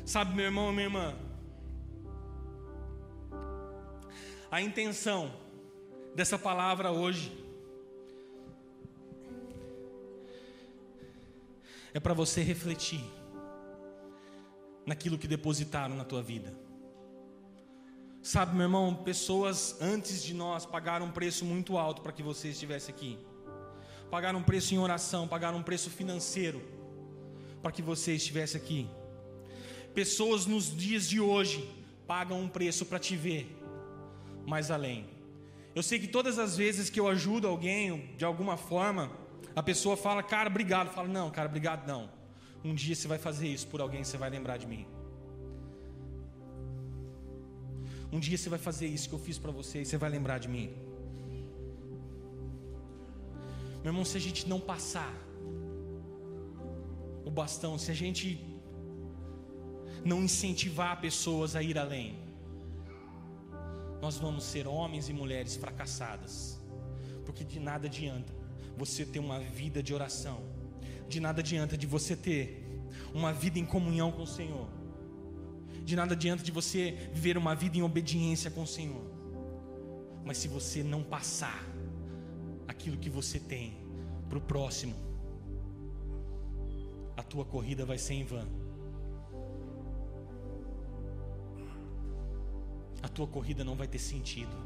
Sabe, 0.05 0.35
meu 0.35 0.47
irmão, 0.47 0.73
minha 0.73 0.87
irmã, 0.87 1.15
a 4.51 4.63
intenção 4.63 5.31
dessa 6.19 6.37
palavra 6.37 6.91
hoje 6.91 7.33
é 11.95 12.01
para 12.01 12.13
você 12.13 12.43
refletir 12.43 13.05
naquilo 14.85 15.17
que 15.17 15.29
depositaram 15.29 15.95
na 15.95 16.05
tua 16.05 16.21
vida. 16.21 16.53
Sabe, 18.21 18.57
meu 18.57 18.65
irmão, 18.65 18.97
pessoas 18.97 19.81
antes 19.81 20.21
de 20.25 20.35
nós 20.35 20.67
pagaram 20.67 21.07
um 21.07 21.13
preço 21.13 21.45
muito 21.45 21.79
alto 21.79 22.03
para 22.03 22.11
que 22.11 22.21
você 22.21 22.49
estivesse 22.49 22.91
aqui. 22.91 23.17
Pagaram 24.11 24.41
um 24.41 24.43
preço 24.43 24.75
em 24.75 24.79
oração, 24.79 25.29
pagaram 25.29 25.59
um 25.59 25.63
preço 25.63 25.89
financeiro 25.89 26.61
para 27.63 27.71
que 27.71 27.81
você 27.81 28.15
estivesse 28.15 28.57
aqui. 28.57 28.91
Pessoas 29.95 30.47
nos 30.47 30.77
dias 30.77 31.09
de 31.09 31.21
hoje 31.21 31.73
pagam 32.09 32.41
um 32.41 32.49
preço 32.49 32.85
para 32.87 32.99
te 32.99 33.15
ver 33.15 33.57
mais 34.45 34.69
além. 34.73 35.18
Eu 35.79 35.83
sei 35.89 35.97
que 36.01 36.09
todas 36.09 36.41
as 36.41 36.57
vezes 36.57 36.91
que 36.91 36.99
eu 36.99 37.07
ajudo 37.07 37.47
alguém, 37.47 38.11
de 38.17 38.25
alguma 38.25 38.57
forma, 38.57 39.13
a 39.55 39.63
pessoa 39.63 39.97
fala, 39.97 40.25
cara, 40.25 40.49
obrigado. 40.51 40.89
Fala, 40.91 41.07
não, 41.07 41.31
cara, 41.31 41.49
obrigado, 41.49 41.87
não. 41.87 42.11
Um 42.65 42.75
dia 42.75 42.97
você 42.97 43.07
vai 43.07 43.17
fazer 43.17 43.47
isso 43.47 43.69
por 43.69 43.81
alguém, 43.81 44.03
você 44.03 44.17
vai 44.17 44.29
lembrar 44.29 44.57
de 44.57 44.67
mim. 44.67 44.85
Um 48.11 48.19
dia 48.19 48.37
você 48.37 48.49
vai 48.49 48.59
fazer 48.59 48.89
isso 48.89 49.09
que 49.09 49.15
eu 49.15 49.21
fiz 49.21 49.39
para 49.39 49.53
você 49.53 49.83
e 49.83 49.87
você 49.87 49.97
vai 49.97 50.11
lembrar 50.11 50.39
de 50.39 50.49
mim. 50.49 50.75
Meu 53.85 53.91
irmão, 53.93 54.05
se 54.05 54.17
a 54.17 54.21
gente 54.21 54.49
não 54.49 54.59
passar 54.59 55.15
o 57.25 57.31
bastão, 57.31 57.79
se 57.79 57.93
a 57.93 57.95
gente 57.95 58.45
não 60.05 60.25
incentivar 60.25 61.01
pessoas 61.01 61.55
a 61.55 61.63
ir 61.63 61.79
além, 61.79 62.28
nós 64.01 64.17
vamos 64.17 64.45
ser 64.45 64.67
homens 64.67 65.09
e 65.09 65.13
mulheres 65.13 65.57
fracassadas, 65.57 66.59
porque 67.25 67.45
de 67.45 67.59
nada 67.59 67.87
adianta 67.87 68.33
você 68.77 69.05
ter 69.05 69.19
uma 69.19 69.41
vida 69.41 69.83
de 69.83 69.93
oração, 69.93 70.41
de 71.09 71.21
nada 71.21 71.41
adianta 71.41 71.77
de 71.77 71.87
você 71.87 72.17
ter 72.17 72.65
uma 73.13 73.33
vida 73.33 73.59
em 73.59 73.65
comunhão 73.65 74.13
com 74.13 74.23
o 74.23 74.27
Senhor, 74.27 74.69
de 75.85 75.97
nada 75.97 76.15
adianta 76.15 76.43
de 76.43 76.53
você 76.53 77.11
viver 77.13 77.37
uma 77.37 77.55
vida 77.55 77.77
em 77.77 77.83
obediência 77.83 78.51
com 78.51 78.63
o 78.63 78.67
Senhor. 78.67 79.05
Mas 80.25 80.37
se 80.39 80.47
você 80.47 80.83
não 80.83 81.03
passar 81.03 81.65
aquilo 82.69 82.99
que 82.99 83.09
você 83.09 83.41
tem 83.41 83.77
para 84.29 84.39
o 84.39 84.41
próximo, 84.41 84.95
a 87.17 87.23
tua 87.23 87.45
corrida 87.45 87.85
vai 87.85 87.99
ser 87.99 88.15
em 88.15 88.25
vão. 88.25 88.68
Tua 93.19 93.27
corrida 93.27 93.65
não 93.65 93.75
vai 93.75 93.89
ter 93.89 93.99
sentido. 93.99 94.57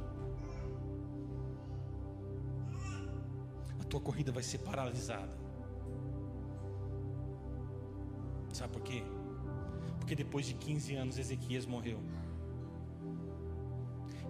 A 3.81 3.85
tua 3.85 3.99
corrida 3.99 4.31
vai 4.31 4.43
ser 4.43 4.59
paralisada. 4.59 5.35
Sabe 8.53 8.75
por 8.75 8.83
quê? 8.83 9.03
Porque 9.99 10.15
depois 10.15 10.45
de 10.45 10.53
15 10.53 10.95
anos 10.97 11.19
Ezequias 11.19 11.65
morreu. 11.65 11.99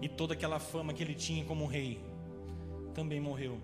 E 0.01 0.07
toda 0.07 0.33
aquela 0.35 0.57
fama 0.57 0.93
que 0.93 1.03
ele 1.03 1.15
tinha 1.15 1.43
como 1.43 1.65
rei 1.65 2.01
também 2.93 3.19
morreu. 3.19 3.59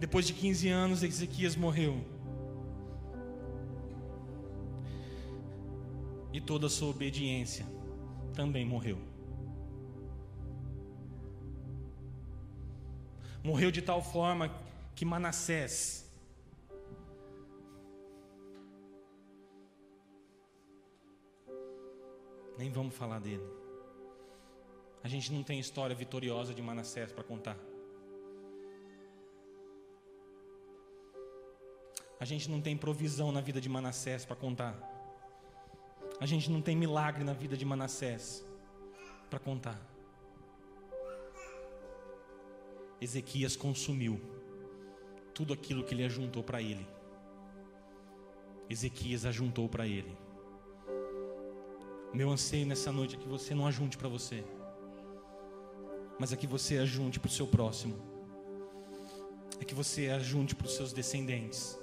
Depois 0.00 0.26
de 0.26 0.32
15 0.32 0.68
anos 0.68 1.04
Ezequias 1.04 1.54
morreu. 1.54 2.15
E 6.36 6.40
toda 6.40 6.66
a 6.66 6.68
sua 6.68 6.90
obediência 6.90 7.64
também 8.34 8.62
morreu. 8.62 8.98
Morreu 13.42 13.70
de 13.70 13.80
tal 13.80 14.02
forma 14.02 14.50
que 14.94 15.02
Manassés 15.02 16.04
Nem 22.58 22.70
vamos 22.70 22.94
falar 22.94 23.18
dele. 23.18 23.46
A 25.02 25.08
gente 25.08 25.32
não 25.32 25.42
tem 25.42 25.58
história 25.58 25.96
vitoriosa 25.96 26.52
de 26.52 26.60
Manassés 26.60 27.12
para 27.12 27.24
contar. 27.24 27.56
A 32.20 32.24
gente 32.26 32.50
não 32.50 32.60
tem 32.60 32.76
provisão 32.76 33.32
na 33.32 33.40
vida 33.40 33.58
de 33.58 33.70
Manassés 33.70 34.26
para 34.26 34.36
contar. 34.36 34.95
A 36.18 36.26
gente 36.26 36.50
não 36.50 36.62
tem 36.62 36.74
milagre 36.74 37.24
na 37.24 37.32
vida 37.32 37.56
de 37.56 37.64
Manassés 37.64 38.44
para 39.28 39.38
contar. 39.38 39.78
Ezequias 43.00 43.54
consumiu 43.54 44.20
tudo 45.34 45.52
aquilo 45.52 45.84
que 45.84 45.92
ele 45.92 46.04
ajuntou 46.04 46.42
para 46.42 46.62
ele. 46.62 46.86
Ezequias 48.70 49.26
ajuntou 49.26 49.68
para 49.68 49.86
ele. 49.86 50.16
Meu 52.14 52.30
anseio 52.30 52.66
nessa 52.66 52.90
noite 52.90 53.16
é 53.16 53.18
que 53.18 53.28
você 53.28 53.54
não 53.54 53.66
ajunte 53.66 53.98
para 53.98 54.08
você, 54.08 54.42
mas 56.18 56.32
é 56.32 56.36
que 56.36 56.46
você 56.46 56.78
ajunte 56.78 57.20
para 57.20 57.28
o 57.28 57.30
seu 57.30 57.46
próximo, 57.46 57.94
é 59.60 59.64
que 59.64 59.74
você 59.74 60.08
ajunte 60.08 60.54
para 60.54 60.66
os 60.66 60.74
seus 60.74 60.94
descendentes. 60.94 61.78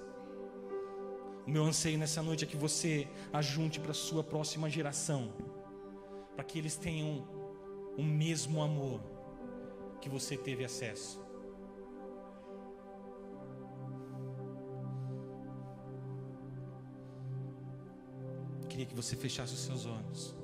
O 1.45 1.49
meu 1.49 1.65
anseio 1.65 1.97
nessa 1.97 2.21
noite 2.21 2.45
é 2.45 2.47
que 2.47 2.55
você 2.55 3.07
ajunte 3.31 3.79
para 3.79 3.91
a 3.91 3.95
sua 3.95 4.23
próxima 4.23 4.69
geração, 4.69 5.33
para 6.35 6.43
que 6.43 6.57
eles 6.57 6.75
tenham 6.75 7.27
o 7.97 8.03
mesmo 8.03 8.61
amor 8.61 9.01
que 10.01 10.09
você 10.09 10.37
teve 10.37 10.63
acesso. 10.63 11.23
queria 18.73 18.87
que 18.87 18.95
você 18.95 19.15
fechasse 19.15 19.53
os 19.53 19.59
seus 19.59 19.85
olhos. 19.85 20.42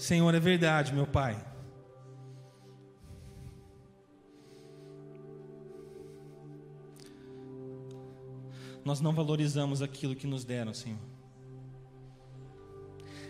Senhor, 0.00 0.34
é 0.34 0.40
verdade, 0.40 0.94
meu 0.94 1.06
Pai. 1.06 1.36
Nós 8.82 9.02
não 9.02 9.12
valorizamos 9.12 9.82
aquilo 9.82 10.16
que 10.16 10.26
nos 10.26 10.42
deram, 10.42 10.72
Senhor. 10.72 10.98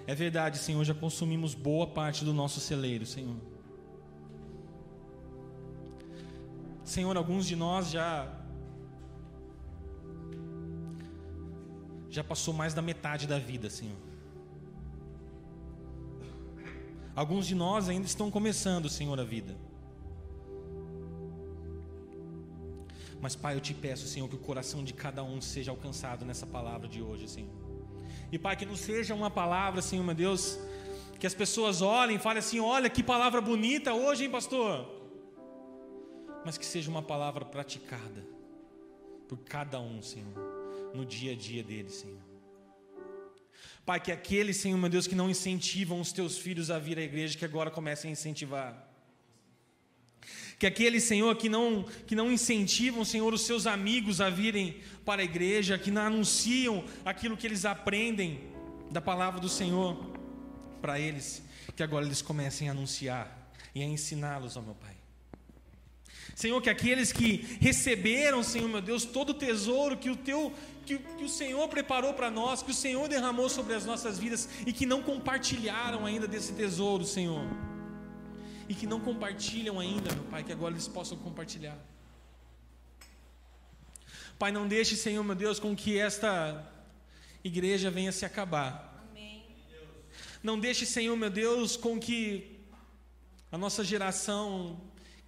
É 0.06 0.14
verdade, 0.14 0.58
Senhor, 0.58 0.84
já 0.84 0.94
consumimos 0.94 1.54
boa 1.56 1.88
parte 1.88 2.24
do 2.24 2.32
nosso 2.32 2.60
celeiro, 2.60 3.04
Senhor. 3.04 3.40
Senhor, 6.84 7.16
alguns 7.16 7.46
de 7.46 7.56
nós 7.56 7.90
já 7.90 8.32
já 12.08 12.22
passou 12.22 12.54
mais 12.54 12.74
da 12.74 12.80
metade 12.80 13.26
da 13.26 13.40
vida, 13.40 13.68
Senhor. 13.68 14.09
Alguns 17.14 17.46
de 17.46 17.54
nós 17.54 17.88
ainda 17.88 18.06
estão 18.06 18.30
começando, 18.30 18.88
Senhor, 18.88 19.18
a 19.18 19.24
vida. 19.24 19.56
Mas, 23.20 23.36
Pai, 23.36 23.54
eu 23.54 23.60
te 23.60 23.74
peço, 23.74 24.06
Senhor, 24.06 24.28
que 24.28 24.36
o 24.36 24.38
coração 24.38 24.82
de 24.82 24.94
cada 24.94 25.22
um 25.22 25.40
seja 25.40 25.70
alcançado 25.70 26.24
nessa 26.24 26.46
palavra 26.46 26.88
de 26.88 27.02
hoje, 27.02 27.28
Senhor. 27.28 27.50
E 28.32 28.38
Pai, 28.38 28.56
que 28.56 28.64
não 28.64 28.76
seja 28.76 29.14
uma 29.14 29.30
palavra, 29.30 29.82
Senhor 29.82 30.04
meu 30.04 30.14
Deus, 30.14 30.58
que 31.18 31.26
as 31.26 31.34
pessoas 31.34 31.82
olhem 31.82 32.16
e 32.16 32.18
falem 32.18 32.38
assim: 32.38 32.60
olha 32.60 32.88
que 32.88 33.02
palavra 33.02 33.40
bonita 33.40 33.92
hoje, 33.92 34.24
hein, 34.24 34.30
pastor? 34.30 34.88
Mas 36.44 36.56
que 36.56 36.64
seja 36.64 36.90
uma 36.90 37.02
palavra 37.02 37.44
praticada 37.44 38.26
por 39.28 39.38
cada 39.40 39.78
um, 39.78 40.00
Senhor, 40.00 40.32
no 40.94 41.04
dia 41.04 41.32
a 41.32 41.36
dia 41.36 41.62
deles, 41.62 41.94
Senhor. 41.96 42.29
Pai, 43.84 44.00
que 44.00 44.12
aqueles, 44.12 44.56
Senhor 44.56 44.78
meu 44.78 44.88
Deus, 44.88 45.06
que 45.06 45.14
não 45.14 45.30
incentivam 45.30 46.00
os 46.00 46.12
teus 46.12 46.38
filhos 46.38 46.70
a 46.70 46.78
vir 46.78 46.98
à 46.98 47.02
igreja, 47.02 47.36
que 47.36 47.44
agora 47.44 47.70
comecem 47.70 48.10
a 48.10 48.12
incentivar. 48.12 48.88
Que 50.58 50.66
aqueles, 50.66 51.04
Senhor, 51.04 51.34
que 51.36 51.48
não, 51.48 51.84
que 52.06 52.14
não 52.14 52.30
incentivam, 52.30 53.04
Senhor, 53.04 53.32
os 53.32 53.42
seus 53.42 53.66
amigos 53.66 54.20
a 54.20 54.28
virem 54.28 54.78
para 55.04 55.22
a 55.22 55.24
igreja, 55.24 55.78
que 55.78 55.90
não 55.90 56.02
anunciam 56.02 56.84
aquilo 57.04 57.36
que 57.36 57.46
eles 57.46 57.64
aprendem 57.64 58.40
da 58.90 59.00
palavra 59.00 59.40
do 59.40 59.48
Senhor 59.48 59.96
para 60.82 61.00
eles, 61.00 61.42
que 61.74 61.82
agora 61.82 62.04
eles 62.04 62.20
comecem 62.20 62.68
a 62.68 62.72
anunciar 62.72 63.50
e 63.74 63.82
a 63.82 63.86
ensiná-los, 63.86 64.56
ó 64.56 64.60
meu 64.60 64.74
Pai. 64.74 64.99
Senhor, 66.40 66.60
que 66.64 66.70
aqueles 66.76 67.12
que 67.18 67.30
receberam, 67.68 68.42
Senhor 68.42 68.68
meu 68.74 68.82
Deus, 68.90 69.04
todo 69.16 69.30
o 69.30 69.40
tesouro 69.46 69.96
que 70.02 70.10
o 70.10 70.16
teu 70.16 70.40
que, 70.86 70.98
que 71.18 71.24
o 71.24 71.28
Senhor 71.28 71.66
preparou 71.68 72.12
para 72.18 72.30
nós, 72.30 72.62
que 72.66 72.72
o 72.74 72.80
Senhor 72.84 73.06
derramou 73.14 73.48
sobre 73.56 73.74
as 73.74 73.84
nossas 73.90 74.18
vidas 74.18 74.48
e 74.68 74.72
que 74.72 74.86
não 74.92 75.00
compartilharam 75.10 76.06
ainda 76.06 76.26
desse 76.26 76.52
tesouro, 76.62 77.04
Senhor 77.16 77.44
e 78.70 78.74
que 78.74 78.86
não 78.86 79.00
compartilham 79.00 79.80
ainda, 79.80 80.14
meu 80.14 80.22
Pai, 80.32 80.44
que 80.44 80.52
agora 80.52 80.72
eles 80.72 80.86
possam 80.86 81.18
compartilhar. 81.18 81.76
Pai, 84.38 84.52
não 84.52 84.68
deixe, 84.68 84.94
Senhor, 84.94 85.24
meu 85.24 85.34
Deus, 85.34 85.58
com 85.58 85.74
que 85.74 85.98
esta 85.98 86.32
igreja 87.42 87.90
venha 87.90 88.12
se 88.12 88.24
acabar. 88.24 89.04
Amém. 89.10 89.42
Não 90.40 90.56
deixe, 90.66 90.86
Senhor, 90.86 91.16
meu 91.16 91.30
Deus, 91.30 91.76
com 91.76 91.98
que 91.98 92.60
a 93.50 93.58
nossa 93.58 93.82
geração 93.82 94.80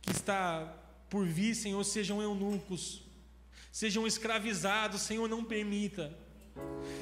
que 0.03 0.13
está 0.13 0.73
por 1.13 1.27
vir, 1.27 1.55
Senhor, 1.55 1.85
sejam 1.85 2.23
eunucos, 2.23 3.03
sejam 3.71 4.07
escravizados, 4.07 5.03
Senhor, 5.03 5.29
não 5.29 5.45
permita. 5.45 6.05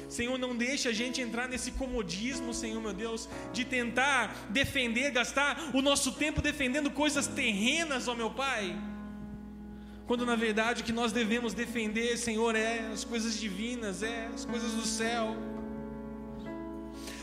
Senhor, 0.09 0.37
não 0.37 0.53
deixe 0.53 0.89
a 0.89 0.91
gente 0.91 1.21
entrar 1.21 1.47
nesse 1.47 1.71
comodismo, 1.71 2.53
Senhor, 2.53 2.81
meu 2.81 2.91
Deus, 2.91 3.29
de 3.53 3.63
tentar 3.63 4.47
defender, 4.49 5.11
gastar 5.11 5.71
o 5.73 5.81
nosso 5.81 6.11
tempo 6.23 6.41
defendendo 6.41 6.91
coisas 6.91 7.25
terrenas, 7.25 8.09
ó 8.09 8.13
meu 8.13 8.31
Pai. 8.31 8.77
Quando 10.07 10.25
na 10.25 10.35
verdade 10.35 10.81
o 10.81 10.85
que 10.85 10.91
nós 10.91 11.13
devemos 11.13 11.53
defender, 11.53 12.17
Senhor, 12.17 12.53
é 12.53 12.79
as 12.91 13.05
coisas 13.05 13.39
divinas, 13.39 14.03
é 14.03 14.29
as 14.33 14.43
coisas 14.43 14.73
do 14.73 14.85
céu. 14.85 15.37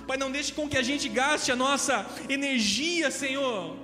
Pai, 0.07 0.17
não 0.17 0.33
deixe 0.33 0.55
com 0.55 0.67
que 0.67 0.79
a 0.79 0.87
gente 0.91 1.07
gaste 1.07 1.53
a 1.53 1.57
nossa 1.57 2.07
energia, 2.31 3.11
Senhor, 3.11 3.77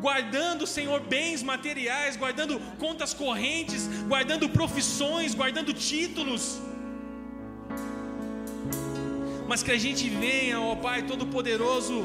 guardando, 0.00 0.66
Senhor, 0.66 1.00
bens 1.00 1.42
materiais, 1.42 2.16
guardando 2.16 2.58
contas 2.78 3.12
correntes, 3.14 3.88
guardando 4.08 4.48
profissões, 4.48 5.34
guardando 5.34 5.72
títulos. 5.72 6.60
Mas 9.48 9.62
que 9.62 9.70
a 9.70 9.78
gente 9.78 10.08
venha, 10.08 10.60
ó 10.60 10.74
Pai 10.76 11.02
Todo-Poderoso, 11.02 12.04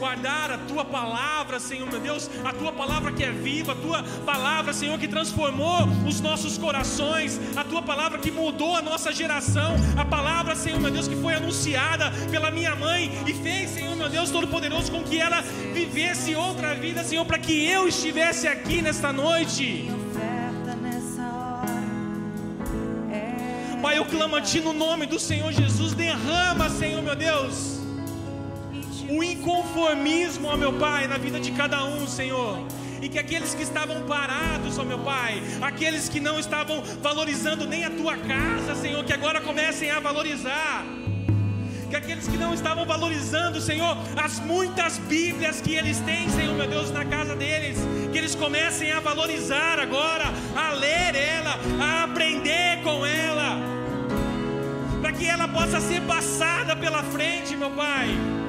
guardar 0.00 0.50
a 0.50 0.56
tua 0.56 0.82
palavra, 0.82 1.60
Senhor 1.60 1.86
meu 1.88 2.00
Deus, 2.00 2.30
a 2.42 2.52
tua 2.54 2.72
palavra 2.72 3.12
que 3.12 3.22
é 3.22 3.30
viva, 3.30 3.72
a 3.72 3.74
tua 3.74 4.02
palavra, 4.24 4.72
Senhor, 4.72 4.98
que 4.98 5.06
transformou 5.06 5.86
os 6.08 6.20
nossos 6.22 6.56
corações, 6.56 7.38
a 7.54 7.62
tua 7.62 7.82
palavra 7.82 8.18
que 8.18 8.30
mudou 8.30 8.74
a 8.74 8.80
nossa 8.80 9.12
geração, 9.12 9.76
a 9.98 10.04
palavra, 10.04 10.56
Senhor 10.56 10.80
meu 10.80 10.90
Deus, 10.90 11.06
que 11.06 11.16
foi 11.16 11.34
anunciada 11.34 12.10
pela 12.30 12.50
minha 12.50 12.74
mãe 12.74 13.12
e 13.26 13.34
fez, 13.34 13.70
Senhor 13.70 13.94
meu 13.94 14.08
Deus 14.08 14.30
Todo-Poderoso, 14.30 14.90
com 14.90 15.02
que 15.04 15.20
ela 15.20 15.42
vivesse 15.74 16.34
outra 16.34 16.74
vida, 16.74 17.04
Senhor, 17.04 17.26
para 17.26 17.38
que 17.38 17.66
eu 17.66 17.86
estivesse 17.86 18.48
aqui 18.48 18.80
nesta 18.80 19.12
noite. 19.12 19.90
Pai, 23.82 23.96
eu 23.96 24.04
clamo 24.04 24.36
a 24.36 24.42
Ti 24.42 24.60
no 24.60 24.74
nome 24.74 25.06
do 25.06 25.18
Senhor 25.18 25.50
Jesus. 25.52 25.94
Derrama, 25.94 26.68
Senhor 26.68 27.02
meu 27.02 27.16
Deus, 27.16 27.79
o 29.10 29.22
inconformismo, 29.22 30.48
ó 30.48 30.56
meu 30.56 30.72
Pai, 30.72 31.06
na 31.06 31.18
vida 31.18 31.40
de 31.40 31.50
cada 31.52 31.84
um, 31.84 32.06
Senhor. 32.06 32.66
E 33.02 33.08
que 33.08 33.18
aqueles 33.18 33.54
que 33.54 33.62
estavam 33.62 34.02
parados, 34.02 34.78
ó 34.78 34.84
meu 34.84 34.98
Pai, 34.98 35.42
aqueles 35.60 36.08
que 36.08 36.20
não 36.20 36.38
estavam 36.38 36.82
valorizando 37.02 37.66
nem 37.66 37.84
a 37.84 37.90
tua 37.90 38.16
casa, 38.16 38.74
Senhor, 38.74 39.02
que 39.04 39.12
agora 39.12 39.40
comecem 39.40 39.90
a 39.90 40.00
valorizar 40.00 40.84
que 41.90 41.96
aqueles 41.96 42.28
que 42.28 42.38
não 42.38 42.54
estavam 42.54 42.86
valorizando, 42.86 43.60
Senhor, 43.60 43.98
as 44.16 44.38
muitas 44.38 44.96
Bíblias 44.96 45.60
que 45.60 45.74
eles 45.74 45.98
têm, 45.98 46.30
Senhor, 46.30 46.54
meu 46.54 46.68
Deus, 46.68 46.92
na 46.92 47.04
casa 47.04 47.34
deles, 47.34 47.76
que 48.12 48.16
eles 48.16 48.36
comecem 48.36 48.92
a 48.92 49.00
valorizar 49.00 49.80
agora, 49.80 50.26
a 50.56 50.70
ler 50.70 51.16
ela, 51.16 51.58
a 51.82 52.04
aprender 52.04 52.80
com 52.84 53.04
ela, 53.04 53.58
para 55.00 55.12
que 55.12 55.26
ela 55.26 55.48
possa 55.48 55.80
ser 55.80 56.00
passada 56.02 56.76
pela 56.76 57.02
frente, 57.02 57.56
meu 57.56 57.70
Pai. 57.70 58.39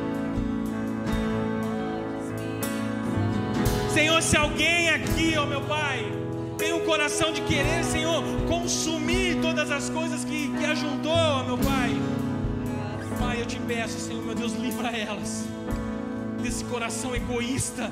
Senhor, 3.93 4.21
se 4.21 4.37
alguém 4.37 4.89
aqui, 4.89 5.35
ó 5.37 5.45
meu 5.45 5.61
Pai, 5.61 5.99
tem 6.57 6.71
um 6.73 6.79
coração 6.81 7.31
de 7.31 7.41
querer, 7.41 7.83
Senhor, 7.83 8.23
consumir 8.47 9.41
todas 9.41 9.69
as 9.69 9.89
coisas 9.89 10.23
que, 10.23 10.49
que 10.57 10.65
ajuntou, 10.65 11.11
ó 11.11 11.43
meu 11.43 11.57
Pai. 11.57 11.91
Pai, 13.19 13.41
eu 13.41 13.45
te 13.45 13.59
peço, 13.59 13.99
Senhor, 13.99 14.23
meu 14.23 14.33
Deus, 14.33 14.53
livra 14.53 14.89
elas 14.89 15.45
desse 16.41 16.63
coração 16.65 17.15
egoísta 17.15 17.91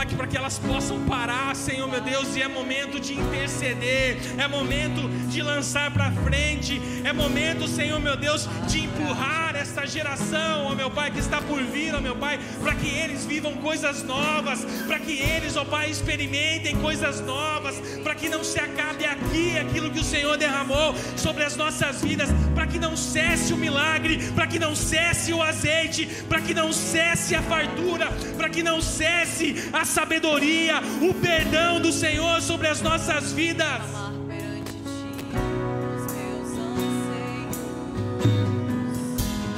Pai, 0.00 0.06
que 0.06 0.14
para 0.14 0.26
que 0.26 0.36
elas 0.36 0.58
possam 0.58 0.98
parar, 1.04 1.54
Senhor 1.54 1.86
meu 1.86 2.00
Deus, 2.00 2.34
e 2.34 2.40
é 2.40 2.48
momento 2.48 3.00
de 3.00 3.12
interceder, 3.12 4.18
é 4.38 4.48
momento 4.48 5.08
de 5.28 5.42
lançar 5.42 5.90
para 5.90 6.10
frente, 6.12 6.80
é 7.04 7.12
momento, 7.12 7.68
Senhor 7.68 8.00
meu 8.00 8.16
Deus, 8.16 8.48
de 8.66 8.84
empurrar 8.84 9.49
esta 9.60 9.86
geração, 9.86 10.66
ó 10.66 10.74
meu 10.74 10.90
Pai, 10.90 11.10
que 11.10 11.18
está 11.18 11.40
por 11.42 11.62
vir, 11.62 11.94
ó 11.94 12.00
meu 12.00 12.16
Pai, 12.16 12.40
para 12.62 12.74
que 12.74 12.88
eles 12.88 13.26
vivam 13.26 13.54
coisas 13.56 14.02
novas, 14.02 14.64
para 14.86 14.98
que 14.98 15.18
eles, 15.20 15.54
ó 15.56 15.64
Pai, 15.64 15.90
experimentem 15.90 16.74
coisas 16.76 17.20
novas, 17.20 17.76
para 18.02 18.14
que 18.14 18.28
não 18.28 18.42
se 18.42 18.58
acabe 18.58 19.04
aqui 19.04 19.58
aquilo 19.58 19.90
que 19.90 20.00
o 20.00 20.04
Senhor 20.04 20.38
derramou 20.38 20.94
sobre 21.14 21.44
as 21.44 21.56
nossas 21.56 22.00
vidas, 22.00 22.30
para 22.54 22.66
que 22.66 22.78
não 22.78 22.96
cesse 22.96 23.52
o 23.52 23.56
milagre, 23.56 24.18
para 24.32 24.46
que 24.46 24.58
não 24.58 24.74
cesse 24.74 25.32
o 25.32 25.42
azeite, 25.42 26.06
para 26.28 26.40
que 26.40 26.54
não 26.54 26.72
cesse 26.72 27.34
a 27.34 27.42
fartura, 27.42 28.08
para 28.38 28.48
que 28.48 28.62
não 28.62 28.80
cesse 28.80 29.68
a 29.72 29.84
sabedoria, 29.84 30.80
o 31.02 31.12
perdão 31.12 31.80
do 31.80 31.92
Senhor 31.92 32.40
sobre 32.40 32.66
as 32.66 32.80
nossas 32.80 33.32
vidas. 33.32 34.09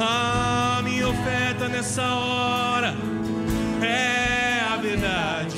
A 0.04 0.80
minha 0.82 1.08
oferta 1.08 1.68
nessa 1.68 2.02
hora 2.02 2.94
é 3.80 4.60
a 4.72 4.76
verdade. 4.76 5.56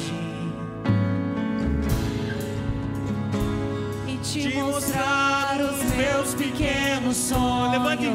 E 4.07 4.17
te 4.19 4.55
mostrar 4.59 5.59
os 5.61 5.83
meus 5.95 6.35
pequenos 6.35 7.17
sonhos. 7.17 7.73
Levante, 7.73 8.13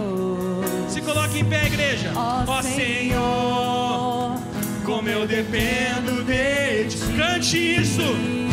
se 0.88 1.02
coloque 1.02 1.40
em 1.40 1.46
pé, 1.46 1.66
igreja. 1.66 2.12
Ó 2.16 2.60
oh, 2.60 2.62
Senhor 2.62 4.40
como 4.90 5.08
eu 5.08 5.28
dependo 5.28 6.24
de 6.24 6.86
ti. 6.86 6.98
Cante 7.16 7.76
isso. 7.76 8.49